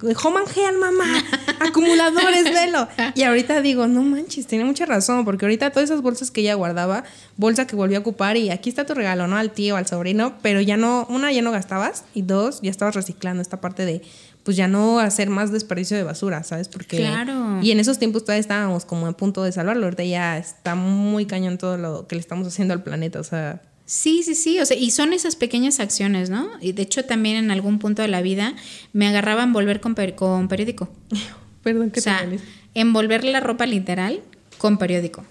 [0.56, 1.24] heal, mamá,
[1.60, 2.88] acumuladores, velo.
[3.14, 6.54] Y ahorita digo, no manches, tiene mucha razón, porque ahorita todas esas bolsas que ella
[6.54, 7.04] guardaba,
[7.36, 9.36] bolsa que volvió a ocupar y aquí está tu regalo, ¿no?
[9.36, 12.94] Al tío, al sobrino, pero ya no, una, ya no gastabas y dos, ya estabas
[12.94, 14.02] reciclando esta parte de,
[14.42, 16.68] pues ya no hacer más desperdicio de basura, ¿sabes?
[16.68, 16.98] Porque...
[16.98, 17.60] Claro.
[17.62, 21.26] Y en esos tiempos todavía estábamos como a punto de salvarlo, ahorita ya está muy
[21.26, 23.60] cañón todo lo que le estamos haciendo al planeta, o sea...
[23.86, 26.48] Sí, sí, sí, o sea, y son esas pequeñas acciones, ¿no?
[26.60, 28.54] Y de hecho también en algún punto de la vida
[28.94, 30.88] me agarraba a envolver con, per- con periódico.
[31.62, 32.38] Perdón que O sea, te
[32.74, 34.20] envolver la ropa literal
[34.58, 35.24] con periódico.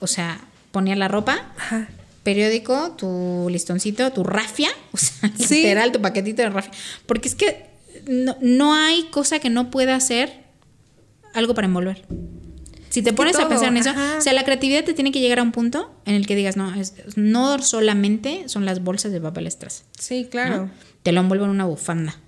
[0.00, 0.40] O sea,
[0.72, 1.88] ponía la ropa, Ajá.
[2.22, 5.56] periódico, tu listoncito, tu rafia, o sea, Sí.
[5.62, 6.72] literal, tu paquetito de rafia.
[7.06, 7.64] Porque es que
[8.06, 10.44] no, no hay cosa que no pueda hacer
[11.32, 12.04] algo para envolver.
[12.96, 14.16] Si te pones a pensar en eso, ajá.
[14.18, 16.56] o sea, la creatividad te tiene que llegar a un punto en el que digas,
[16.56, 19.84] no, es, no solamente son las bolsas de papel strass.
[19.98, 20.70] Sí, claro.
[21.02, 22.18] Te lo envuelvo en una bufanda.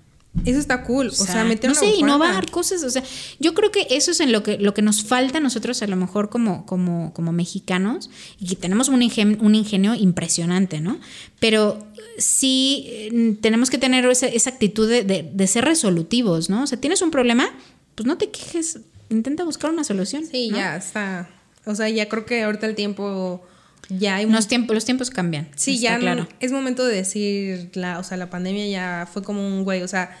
[0.45, 1.07] Eso está cool.
[1.07, 1.99] O sea, meter no sé, bufanda.
[2.05, 2.83] innovar cosas.
[2.83, 3.03] O sea,
[3.39, 5.87] yo creo que eso es en lo que, lo que nos falta a nosotros, a
[5.87, 10.99] lo mejor como, como, como mexicanos, y que tenemos un ingenio, un ingenio impresionante, ¿no?
[11.39, 11.79] Pero
[12.19, 16.63] sí eh, tenemos que tener esa, esa actitud de, de- de ser resolutivos, ¿no?
[16.63, 17.49] O sea, tienes un problema,
[17.95, 20.23] pues no te quejes, intenta buscar una solución.
[20.25, 20.57] Sí, ¿no?
[20.57, 21.29] ya está.
[21.65, 23.45] O sea, ya creo que ahorita el tiempo
[23.89, 25.49] ya hay Los tiempos, los tiempos cambian.
[25.55, 26.27] Sí, está ya claro.
[26.39, 29.87] es momento de decir, la, o sea, la pandemia ya fue como un güey, o
[29.87, 30.17] sea,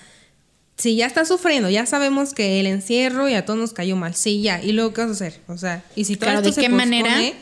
[0.77, 4.15] si ya estás sufriendo, ya sabemos que el encierro y a todos nos cayó mal,
[4.15, 5.39] sí, ya, ¿y luego qué vas a hacer?
[5.47, 7.09] O sea, y si todo Claro, esto ¿de se qué manera?
[7.09, 7.33] pospone,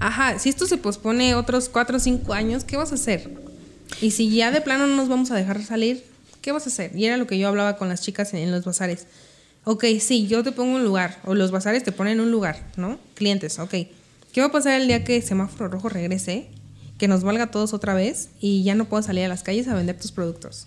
[0.00, 3.30] ajá, si esto se pospone otros cuatro o cinco años, ¿qué vas a hacer?
[4.00, 6.04] Y si ya de plano no nos vamos a dejar salir,
[6.42, 6.90] ¿qué vas a hacer?
[6.96, 9.06] Y era lo que yo hablaba con las chicas en, en los bazares.
[9.64, 12.98] Ok, sí, yo te pongo un lugar, o los bazares te ponen un lugar, ¿no?
[13.14, 13.74] Clientes, ok.
[14.32, 16.48] ¿Qué va a pasar el día que semáforo rojo regrese?
[16.98, 19.68] Que nos valga a todos otra vez y ya no puedas salir a las calles
[19.68, 20.66] a vender tus productos.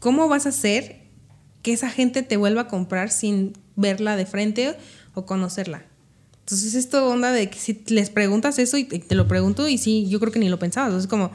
[0.00, 1.00] ¿Cómo vas a hacer
[1.62, 4.76] que esa gente te vuelva a comprar sin verla de frente
[5.14, 5.84] o conocerla?
[6.40, 10.06] Entonces, esto onda de que si les preguntas eso y te, lo pregunto y sí,
[10.08, 10.88] yo creo que ni lo pensabas.
[10.88, 11.30] Entonces, como,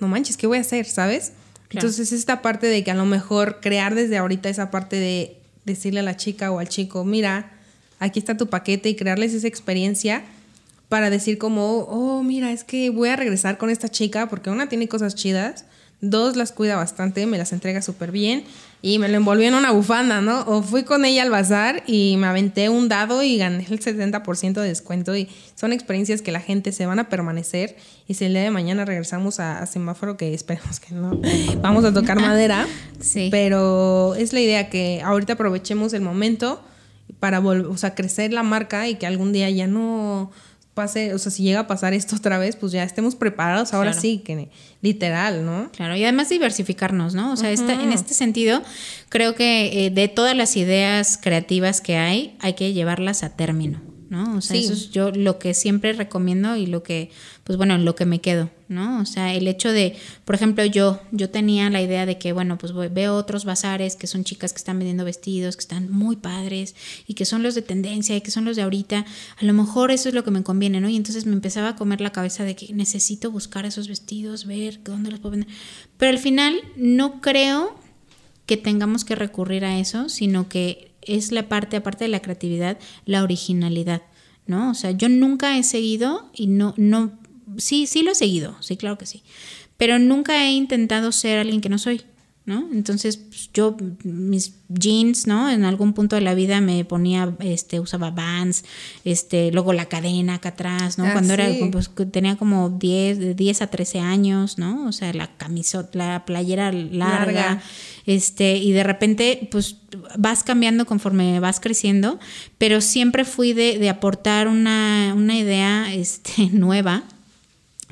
[0.00, 0.86] no manches, ¿qué voy a hacer?
[0.86, 1.32] ¿Sabes?
[1.68, 1.86] Claro.
[1.86, 6.00] Entonces, esta parte de que a lo mejor crear desde ahorita esa parte de decirle
[6.00, 7.52] a la chica o al chico, mira,
[7.98, 10.22] aquí está tu paquete y crearles esa experiencia
[10.88, 14.68] para decir como, oh, mira, es que voy a regresar con esta chica porque una
[14.68, 15.64] tiene cosas chidas,
[16.10, 18.44] dos las cuida bastante, me las entrega súper bien
[18.82, 20.42] y me lo envolvió en una bufanda, ¿no?
[20.46, 24.52] O fui con ella al bazar y me aventé un dado y gané el 70%
[24.52, 27.76] de descuento y son experiencias que la gente se van a permanecer
[28.06, 31.20] y si el día de mañana regresamos a, a semáforo, que esperemos que no,
[31.62, 32.66] vamos a tocar madera,
[33.00, 33.28] Sí.
[33.30, 36.62] pero es la idea que ahorita aprovechemos el momento
[37.20, 40.30] para o sea, crecer la marca y que algún día ya no
[40.76, 43.90] pase, o sea, si llega a pasar esto otra vez, pues ya estemos preparados ahora
[43.90, 44.00] Claro.
[44.02, 44.50] sí, que
[44.82, 45.72] literal, ¿no?
[45.72, 47.32] Claro, y además diversificarnos, ¿no?
[47.32, 48.62] O sea, esta- en este sentido,
[49.08, 53.80] creo que eh, de todas las ideas creativas que hay, hay que llevarlas a término,
[54.08, 54.36] ¿no?
[54.36, 54.64] O sea, Sí.
[54.64, 57.10] eso es yo lo que siempre recomiendo y lo que,
[57.44, 59.00] pues bueno, en lo que me quedo, ¿no?
[59.00, 62.56] O sea, el hecho de, por ejemplo, yo, yo tenía la idea de que, bueno,
[62.58, 66.16] pues voy- veo otros bazares que son chicas que están vendiendo vestidos, que están muy
[66.16, 66.74] padres
[67.06, 69.04] y que son los de tendencia y que son los de ahorita,
[69.40, 70.88] a lo mejor eso es lo que me conviene, ¿no?
[70.88, 74.80] Y entonces me empezaba a comer la cabeza de que necesito buscar esos vestidos, ver
[74.84, 75.48] dónde los puedo vender.
[75.98, 77.74] Pero al final no creo
[78.46, 82.78] que tengamos que recurrir a eso, sino que es la parte, aparte de la creatividad,
[83.04, 84.02] la originalidad,
[84.46, 84.70] ¿no?
[84.70, 87.18] O sea, yo nunca he seguido y no, no,
[87.56, 89.22] sí, sí lo he seguido, sí, claro que sí,
[89.76, 92.02] pero nunca he intentado ser alguien que no soy,
[92.46, 92.68] ¿no?
[92.72, 95.50] Entonces, pues, yo, mis jeans, ¿no?
[95.50, 98.64] En algún punto de la vida me ponía, este, usaba Vans,
[99.04, 101.06] este, luego la cadena acá atrás, ¿no?
[101.06, 101.68] Ah, Cuando era, sí.
[101.72, 104.86] pues, que tenía como 10, de 10 a 13 años, ¿no?
[104.86, 107.62] O sea, la camisota, la playera larga, Larga.
[108.06, 109.78] este, y de repente, pues
[110.16, 112.20] vas cambiando conforme vas creciendo,
[112.58, 117.02] pero siempre fui de, de aportar una, una idea este, nueva.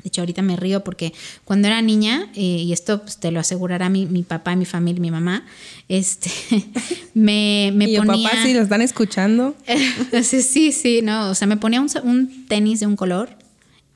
[0.05, 1.13] De hecho, ahorita me río porque
[1.45, 5.01] cuando era niña, eh, y esto pues, te lo asegurará mi, mi papá, mi familia,
[5.01, 5.43] mi mamá,
[5.89, 6.29] este,
[7.15, 8.29] me, me y ponía...
[8.29, 9.55] papá, si lo están escuchando,
[10.21, 13.29] sí, sí, sí, no, o sea, me ponía un, un tenis de un color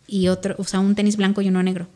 [0.07, 1.87] y otro, o sea, un tenis blanco y uno negro,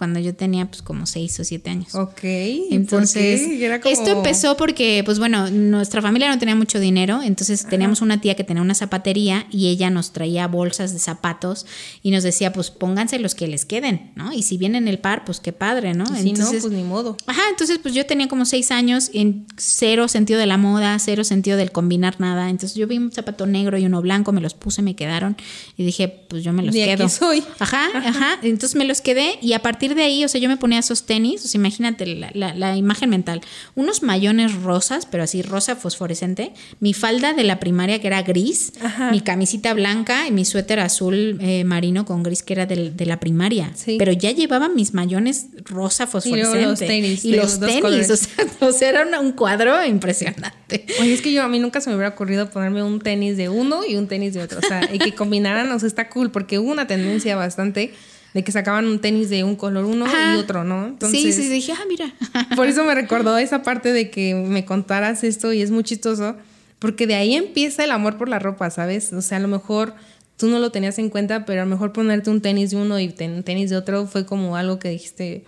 [0.00, 1.94] cuando yo tenía pues como seis o siete años.
[1.94, 2.24] ok.
[2.24, 3.42] ¿y Entonces?
[3.42, 8.00] Era como- esto empezó porque, pues bueno, nuestra familia no tenía mucho dinero, entonces teníamos
[8.00, 11.66] una tía que tenía una zapatería y ella nos traía bolsas de zapatos
[12.02, 14.32] y nos decía, pues pónganse los que les queden, ¿no?
[14.32, 16.04] Y si vienen el par, pues qué padre, ¿no?
[16.18, 17.18] Y si no, pues ni modo.
[17.26, 21.24] Ajá, entonces pues yo tenía como seis años en cero sentido de la moda, cero
[21.24, 22.48] sentido del combinar nada.
[22.48, 25.36] Entonces yo vi un zapato negro y uno blanco, me los puse, me quedaron
[25.76, 27.08] y dije, pues yo me los De aquí quedo.
[27.10, 27.44] soy.
[27.58, 28.38] Ajá, ajá.
[28.42, 31.04] Entonces me los quedé y a partir de ahí, o sea, yo me ponía esos
[31.06, 33.40] tenis, o sea, imagínate la, la- la imagen mental,
[33.74, 38.72] unos mayones rosas, pero así rosa fosforescente, mi falda de la primaria que era gris,
[38.82, 39.10] Ajá.
[39.10, 43.06] mi camisita blanca y mi suéter azul eh, marino con gris que era del- de,
[43.06, 43.70] la primaria.
[43.74, 43.96] Sí.
[43.98, 46.62] Pero ya llevaba mis mayones rosa fosforescente.
[46.62, 50.86] los tenis Y de los tenis, o sea, o sea, era un- un cuadro impresionante.
[51.00, 53.48] Oye, es que yo a mí nunca se me hubiera ocurrido ponerme un tenis de
[53.48, 54.58] uno y un tenis de otro.
[54.58, 57.92] O sea, y que combinaran, o sea, está cool, porque hubo una tendencia bastante
[58.34, 60.34] de que sacaban un tenis de un color uno Ajá.
[60.34, 60.86] y otro, ¿no?
[60.86, 62.12] Entonces, sí, sí, sí, dije, ah, mira.
[62.56, 66.36] Por eso me recordó esa parte de que me contaras esto y es muy chistoso,
[66.78, 69.12] porque de ahí empieza el amor por la ropa, ¿sabes?
[69.12, 69.94] O sea, a lo mejor
[70.36, 72.98] tú no lo tenías en cuenta, pero a lo mejor ponerte un tenis de uno
[73.00, 75.44] y un tenis de otro fue como algo que dijiste,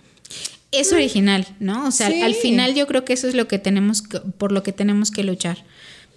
[0.71, 1.87] es original, ¿no?
[1.87, 2.21] O sea, Sí.
[2.21, 5.09] al final yo creo que eso es lo que tenemos, que- por lo que tenemos
[5.11, 5.57] que luchar.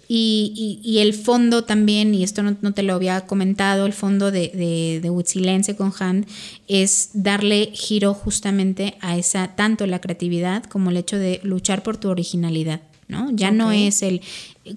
[0.09, 3.93] Y, y- y el fondo también, y esto no, no te lo había comentado, el
[3.93, 6.25] fondo de, de, de Huitzilense con Hand
[6.67, 11.97] es darle giro justamente a esa, tanto la creatividad como el hecho de luchar por
[11.97, 12.79] tu originalidad,
[13.09, 13.31] ¿no?
[13.31, 14.21] Ya no es el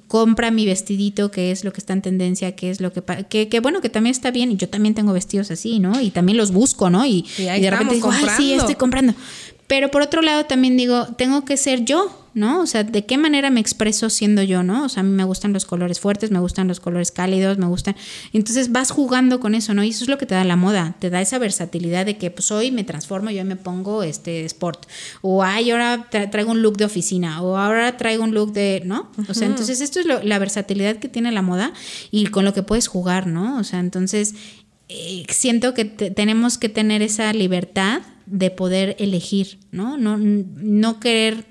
[0.07, 3.49] compra mi vestidito, que es lo que está en tendencia, que es lo que, que,
[3.49, 6.01] que bueno, que también está bien, y yo también tengo vestidos así, ¿no?
[6.01, 7.05] Y también los busco, ¿no?
[7.07, 8.57] Y, Y de repente digo, ay, sí, comprando".
[8.57, 9.15] estoy comprando.
[9.71, 12.61] Pero por otro lado también digo, tengo que ser yo, ¿no?
[12.61, 14.85] O sea, ¿de qué manera me expreso siendo yo, ¿no?
[14.85, 17.67] O sea, a mí me gustan los colores fuertes, me gustan los colores cálidos, me
[17.67, 17.95] gustan...
[18.33, 19.85] Entonces vas jugando con eso, ¿no?
[19.85, 22.33] Y eso es lo que te da la moda, te da esa versatilidad de que
[22.33, 24.87] pues hoy me transformo, yo me pongo este sport,
[25.23, 28.83] o ay, ahora tra- traigo un look de oficina, o ahora traigo un look de,
[28.85, 29.09] ¿no?
[29.29, 31.73] O sea, entonces esto es lo- la versatilidad que tiene la moda
[32.11, 33.57] y con lo que puedes jugar, ¿no?
[33.59, 34.35] O sea, entonces
[34.89, 38.01] eh, siento que te- tenemos que tener esa libertad
[38.31, 39.97] de poder elegir, ¿no?
[39.99, 41.47] No, no querer...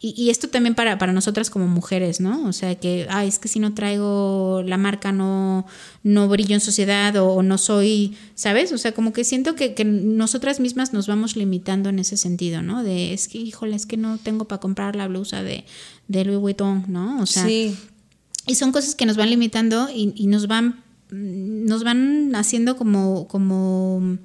[0.00, 2.46] Y, y esto también para, para nosotras como mujeres, ¿no?
[2.46, 5.66] O sea, que, ay, es que si no traigo la marca no,
[6.04, 8.70] no brillo en sociedad o, o no soy, ¿sabes?
[8.70, 12.62] O sea, como que siento que, que nosotras mismas nos vamos limitando en ese sentido,
[12.62, 12.84] ¿no?
[12.84, 15.64] De, es que, híjole, es que no tengo para comprar la blusa de,
[16.06, 17.20] de Louis Vuitton, ¿no?
[17.20, 17.76] O sea, sí.
[18.46, 23.26] y son cosas que nos van limitando y, y nos van nos van haciendo como,
[23.28, 24.18] como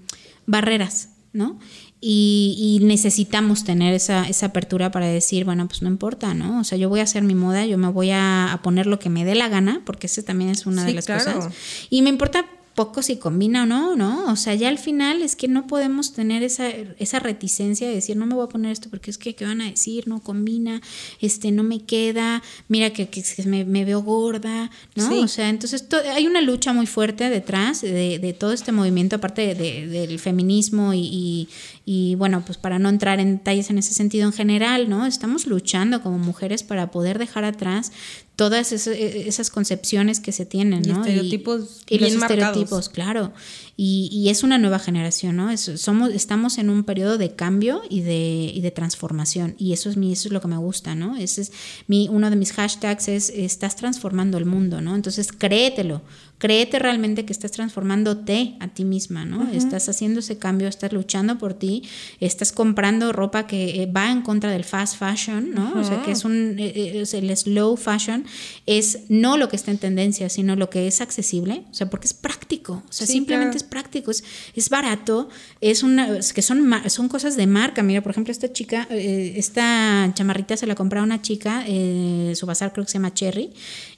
[0.45, 1.57] barreras, ¿no?
[2.05, 6.59] Y, y necesitamos tener esa, esa apertura para decir, bueno, pues no importa, ¿no?
[6.59, 8.99] O sea, yo voy a hacer mi moda, yo me voy a, a poner lo
[8.99, 11.23] que me dé la gana, porque esa también es una Sí, de las claro.
[11.33, 11.53] cosas.
[11.89, 12.45] Y me importa
[12.75, 14.31] poco si combina o no, ¿no?
[14.31, 18.17] O sea, ya al final es que no podemos tener esa, esa reticencia de decir,
[18.17, 20.07] no me voy a poner esto porque es que, ¿qué van a decir?
[20.07, 20.81] No combina,
[21.21, 25.07] este, no me queda, mira que, que- me, me veo gorda, ¿no?
[25.07, 25.19] Sí.
[25.19, 29.17] O sea, entonces to- hay una lucha muy fuerte detrás de, de todo este movimiento,
[29.17, 31.49] aparte de- de- del feminismo y, y-
[31.85, 35.05] y, bueno, pues para no entrar en detalles en ese sentido en general, ¿no?
[35.05, 37.91] Estamos luchando como mujeres para poder dejar atrás
[38.35, 41.01] todas esas, esas concepciones que se tienen, Y ¿no?
[41.01, 42.31] estereotipos y, y los marcados.
[42.45, 43.31] estereotipos, claro.
[43.77, 45.51] Y, y es una nueva generación, ¿no?
[45.51, 49.55] Es- somos, estamos en un periodo de cambio y de, y de transformación.
[49.59, 51.15] Y eso es, mi, eso es lo que me gusta, ¿no?
[51.15, 51.51] Ese es
[51.87, 54.95] mi, uno de mis hashtags es estás transformando el mundo, ¿no?
[54.95, 56.01] Entonces créetelo,
[56.43, 59.49] créete realmente que estás transformándote a ti misma, ¿no?
[59.53, 61.83] Estás haciendo ese cambio, estás luchando por ti,
[62.19, 65.71] estás comprando ropa que eh, va en contra del fast fashion, ¿no?
[65.79, 68.25] O sea, que es un, eh, eh, es el slow fashion
[68.65, 72.07] es no lo que está en tendencia, sino lo que es accesible, o sea, porque
[72.07, 73.57] es práctico, o sea, Sí, simplemente claro.
[73.57, 75.29] es práctico, es, es barato,
[75.61, 77.83] es una, es que son, son cosas de marca.
[77.83, 82.33] Mira, por ejemplo, esta chica, eh, esta chamarrita se la compró a una chica, eh,
[82.35, 83.53] su bazar creo que se llama Cherry,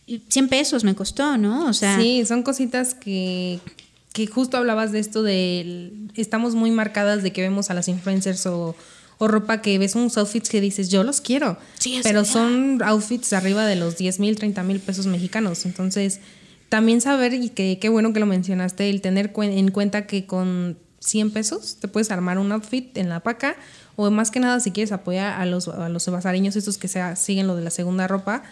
[0.07, 1.67] 100 pesos me costó, ¿no?
[1.67, 3.59] O sea, Sí, son cositas que,
[4.13, 8.45] que justo hablabas de esto de estamos muy marcadas de que vemos a las influencers
[8.45, 8.75] o,
[9.17, 12.31] o ropa que ves unos outfits que dices yo los quiero, Sí, pero verdad.
[12.33, 15.65] son outfits arriba de los 10 mil, 30 mil pesos mexicanos.
[15.65, 16.19] Entonces,
[16.69, 20.25] también saber y que qué bueno que lo mencionaste, el tener cuen- en cuenta que
[20.25, 23.55] con 100 pesos te puedes armar un outfit en la paca
[23.95, 26.07] o más que nada si quieres apoyar a los, a los
[26.55, 28.43] estos que se, siguen lo de la segunda ropa.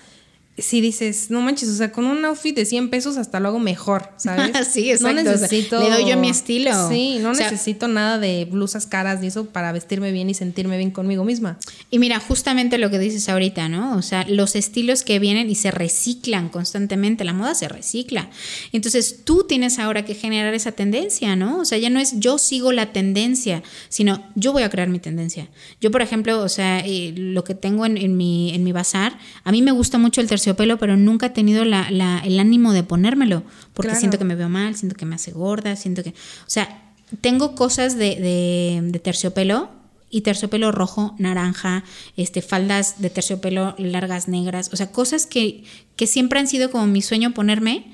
[0.56, 3.60] Si dices, no manches, o sea, con un outfit de 100 pesos hasta lo hago
[3.60, 4.68] mejor, ¿sabes?
[4.72, 5.80] Sí, exacto, No o sea, necesito.
[5.82, 6.90] le doy yo mi estilo.
[6.90, 10.36] Sí, no O sea, necesito nada de blusas caras ni eso para vestirme bien y
[10.36, 11.58] sentirme bien conmigo misma.
[11.90, 13.96] Y mira, justamente lo que dices ahorita, ¿no?
[13.98, 18.30] O sea, los estilos que vienen y se reciclan constantemente, la moda se recicla.
[18.72, 21.60] Entonces tú tienes ahora que generar esa tendencia, ¿no?
[21.60, 25.00] O sea, ya no es yo sigo la tendencia, sino yo voy a crear mi
[25.00, 25.48] tendencia.
[25.82, 29.18] Yo, por ejemplo, o sea, eh, lo que tengo en, en mi, en mi bazar,
[29.44, 32.74] a mí me gusta mucho el terciopelo, pero nunca he tenido la- la- el ánimo
[32.74, 34.00] de ponérmelo, porque Claro.
[34.00, 36.10] siento que me veo mal, siento que me hace gorda, siento que...
[36.10, 36.14] O
[36.48, 36.82] sea,
[37.22, 39.70] tengo cosas de, de- de terciopelo
[40.10, 41.84] y terciopelo rojo, naranja,
[42.18, 45.64] este, faldas de terciopelo largas negras, o sea, cosas que,
[45.96, 47.86] que siempre han sido como mi sueño ponerme,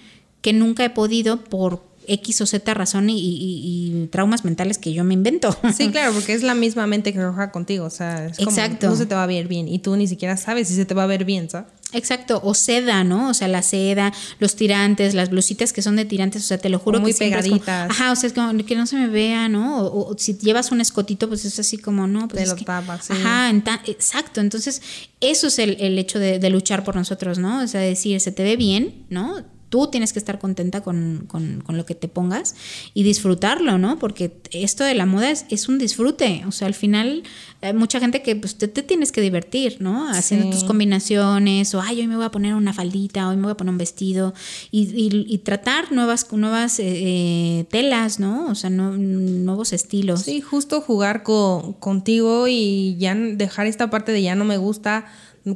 [0.42, 1.84] que nunca he podido por
[2.14, 5.56] X o Z razón y, y- y traumas mentales que yo me invento.
[5.76, 8.90] Sí, claro, porque es la misma mente que trabaja contigo, o sea, es como, Exacto.
[8.90, 10.94] no se te va a ver bien y tú ni siquiera sabes si se te
[10.94, 11.68] va a ver bien, ¿sabes?
[11.92, 13.30] Exacto, o seda, ¿no?
[13.30, 16.70] O sea, la seda, los tirantes, las blusitas que son de tirantes, o sea, te
[16.70, 17.90] lo juro O muy que es como- pegaditas.
[17.90, 19.80] ajá, o sea, es como que no se me vea, ¿no?
[19.80, 22.56] O, o si llevas un escotito, pues es así como, no, pues Te es lo
[22.58, 23.14] que- tapas, sí.
[23.14, 23.50] Ajá,
[23.88, 24.40] exacto.
[24.40, 24.84] Entonces,
[25.20, 27.64] eso es el, el hecho de, de luchar por nosotros, ¿no?
[27.64, 29.38] O sea, decir, se te ve bien, ¿no?
[29.70, 32.56] Tú tienes que estar contenta con, con- con lo que te pongas
[32.94, 34.00] y disfrutarlo, ¿no?
[34.00, 36.44] Porque esto de la moda es, es un disfrute.
[36.48, 37.24] O sea, al final,
[37.62, 40.10] hay mucha gente que pues, te, te tienes que divertir, ¿no?
[40.10, 40.52] Haciendo Sí.
[40.54, 43.58] tus combinaciones, o ay, hoy me voy a poner una faldita, hoy me voy a
[43.58, 44.34] poner un vestido,
[44.72, 46.86] y, y- y tratar nuevas, nuevas eh,
[47.60, 48.48] eh, telas, ¿no?
[48.48, 50.22] O sea, no- nuevos estilos.
[50.24, 55.06] Sí, justo jugar con, contigo y ya dejar esta parte de ya no me gusta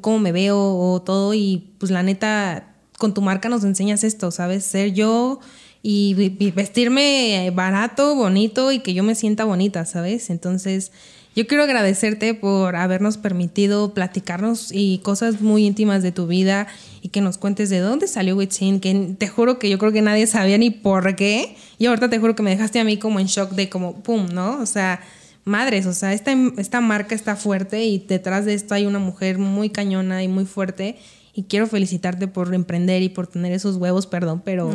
[0.02, 2.73] cómo me veo o todo y pues la neta
[3.04, 4.64] con tu marca nos enseñas esto, ¿sabes?
[4.64, 5.42] Ser yo
[5.82, 6.14] y,
[6.56, 10.30] vestirme barato, bonito y que yo me sienta bonita, ¿sabes?
[10.30, 10.94] Entonces
[11.36, 16.68] yo quiero agradecerte por habernos permitido platicarnos y cosas muy íntimas de tu vida
[17.02, 20.02] y que nos cuentes de dónde salió Witsin, que te juro que yo creo que
[20.02, 21.58] nadie sabía ni por qué.
[21.80, 24.28] Y ahorita te juro que me dejaste a mí como en shock de como, ¡pum!,
[24.32, 24.62] ¿no?
[24.62, 25.02] O sea,
[25.46, 29.38] madres, o sea, esta, esta marca está fuerte y detrás de esto hay una mujer
[29.38, 30.98] muy cañona y muy fuerte.
[31.36, 34.68] Y quiero felicitarte por emprender y por tener esos huevos, perdón, pero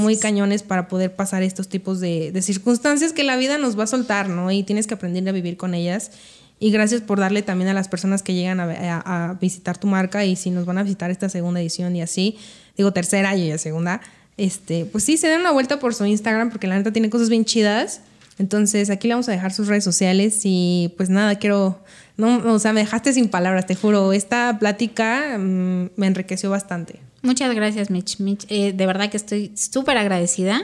[0.00, 3.82] muy cañones para poder pasar estos tipos de, de circunstancias que la vida nos va
[3.82, 4.52] a soltar, ¿no?
[4.52, 6.12] Y tienes que aprender a vivir con ellas.
[6.60, 9.88] Y gracias por darle también a las personas que llegan a, a- a visitar tu
[9.88, 12.36] marca y si nos van a visitar esta segunda edición y así,
[12.76, 14.00] digo tercera y ya segunda,
[14.36, 17.28] este, pues sí, se den una vuelta por su Instagram porque la neta tiene cosas
[17.28, 18.02] bien chidas.
[18.38, 21.82] Entonces aquí le vamos a dejar sus redes sociales y pues nada, quiero,
[22.16, 27.00] no, o sea, me dejaste sin palabras, te juro, esta plática mm, me enriqueció bastante.
[27.22, 28.20] Muchas gracias, Mitch.
[28.20, 30.62] Mitch eh, de verdad que estoy súper agradecida,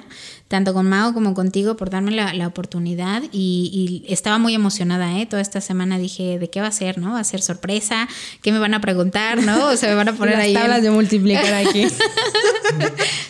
[0.48, 3.22] tanto con Mao como contigo, por darme la, la oportunidad.
[3.32, 5.26] Y, y, estaba muy emocionada, ¿eh?
[5.26, 7.12] Toda esta semana dije, ¿de qué va a ser, no?
[7.12, 8.08] ¿Va a ser sorpresa?
[8.42, 9.68] ¿Qué me van a preguntar, no?
[9.68, 10.52] O sea, me van a poner Las ahí.
[10.54, 11.86] tablas en- de multiplicar aquí.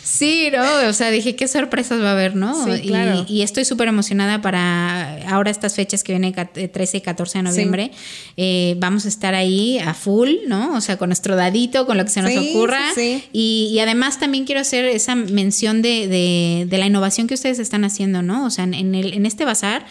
[0.03, 0.87] Sí, ¿no?
[0.87, 2.63] O sea, dije, ¿qué sorpresas va a haber, no?
[2.65, 3.25] Sí, Y- claro.
[3.27, 7.39] y, estoy súper emocionada para ahora estas fechas que vienen cat- eh, 13 y 14
[7.39, 7.91] de noviembre.
[8.37, 10.73] Eh, vamos a estar ahí a full, ¿no?
[10.75, 12.79] O sea, con nuestro dadito, con lo que se nos Sí, ocurra.
[12.95, 13.29] sí, sí.
[13.33, 17.59] Y, y además también quiero hacer esa mención de, de- de la innovación que ustedes
[17.59, 18.45] están haciendo, ¿no?
[18.45, 19.85] O sea, en, el, en este bazar,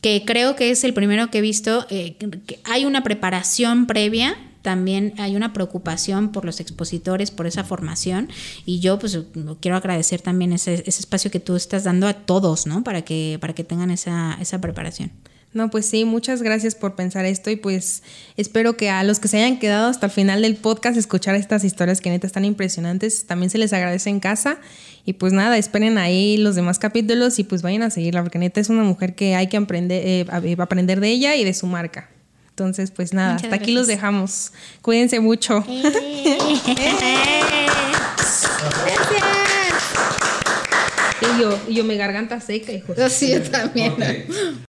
[0.00, 4.36] que creo que es el primero que he visto, eh, que hay una preparación previa.
[4.62, 8.30] También hay una preocupación por los expositores, por esa formación.
[8.64, 9.18] Y yo, pues,
[9.60, 12.82] quiero agradecer también ese, ese espacio que tú estás dando a todos, ¿no?
[12.82, 15.12] Para que, para que tengan esa, esa preparación.
[15.54, 18.02] No, pues sí, muchas gracias por pensar esto y pues
[18.36, 21.62] espero que a los que se hayan quedado hasta el final del podcast escuchar estas
[21.62, 24.58] historias que neta están impresionantes, también se les agradece en casa
[25.06, 28.60] y pues nada, esperen ahí los demás capítulos y pues vayan a seguirla porque neta
[28.60, 31.54] es una mujer que hay que aprender, eh, a- eh, aprender de ella y de
[31.54, 32.10] su marca.
[32.50, 33.96] Entonces, pues nada, Muchas hasta aquí los gracias.
[33.98, 34.52] dejamos.
[34.82, 35.64] Cuídense mucho.
[41.20, 42.92] Y yo, y yo me garganta seca, hijo.
[43.08, 43.94] Sí, yo también.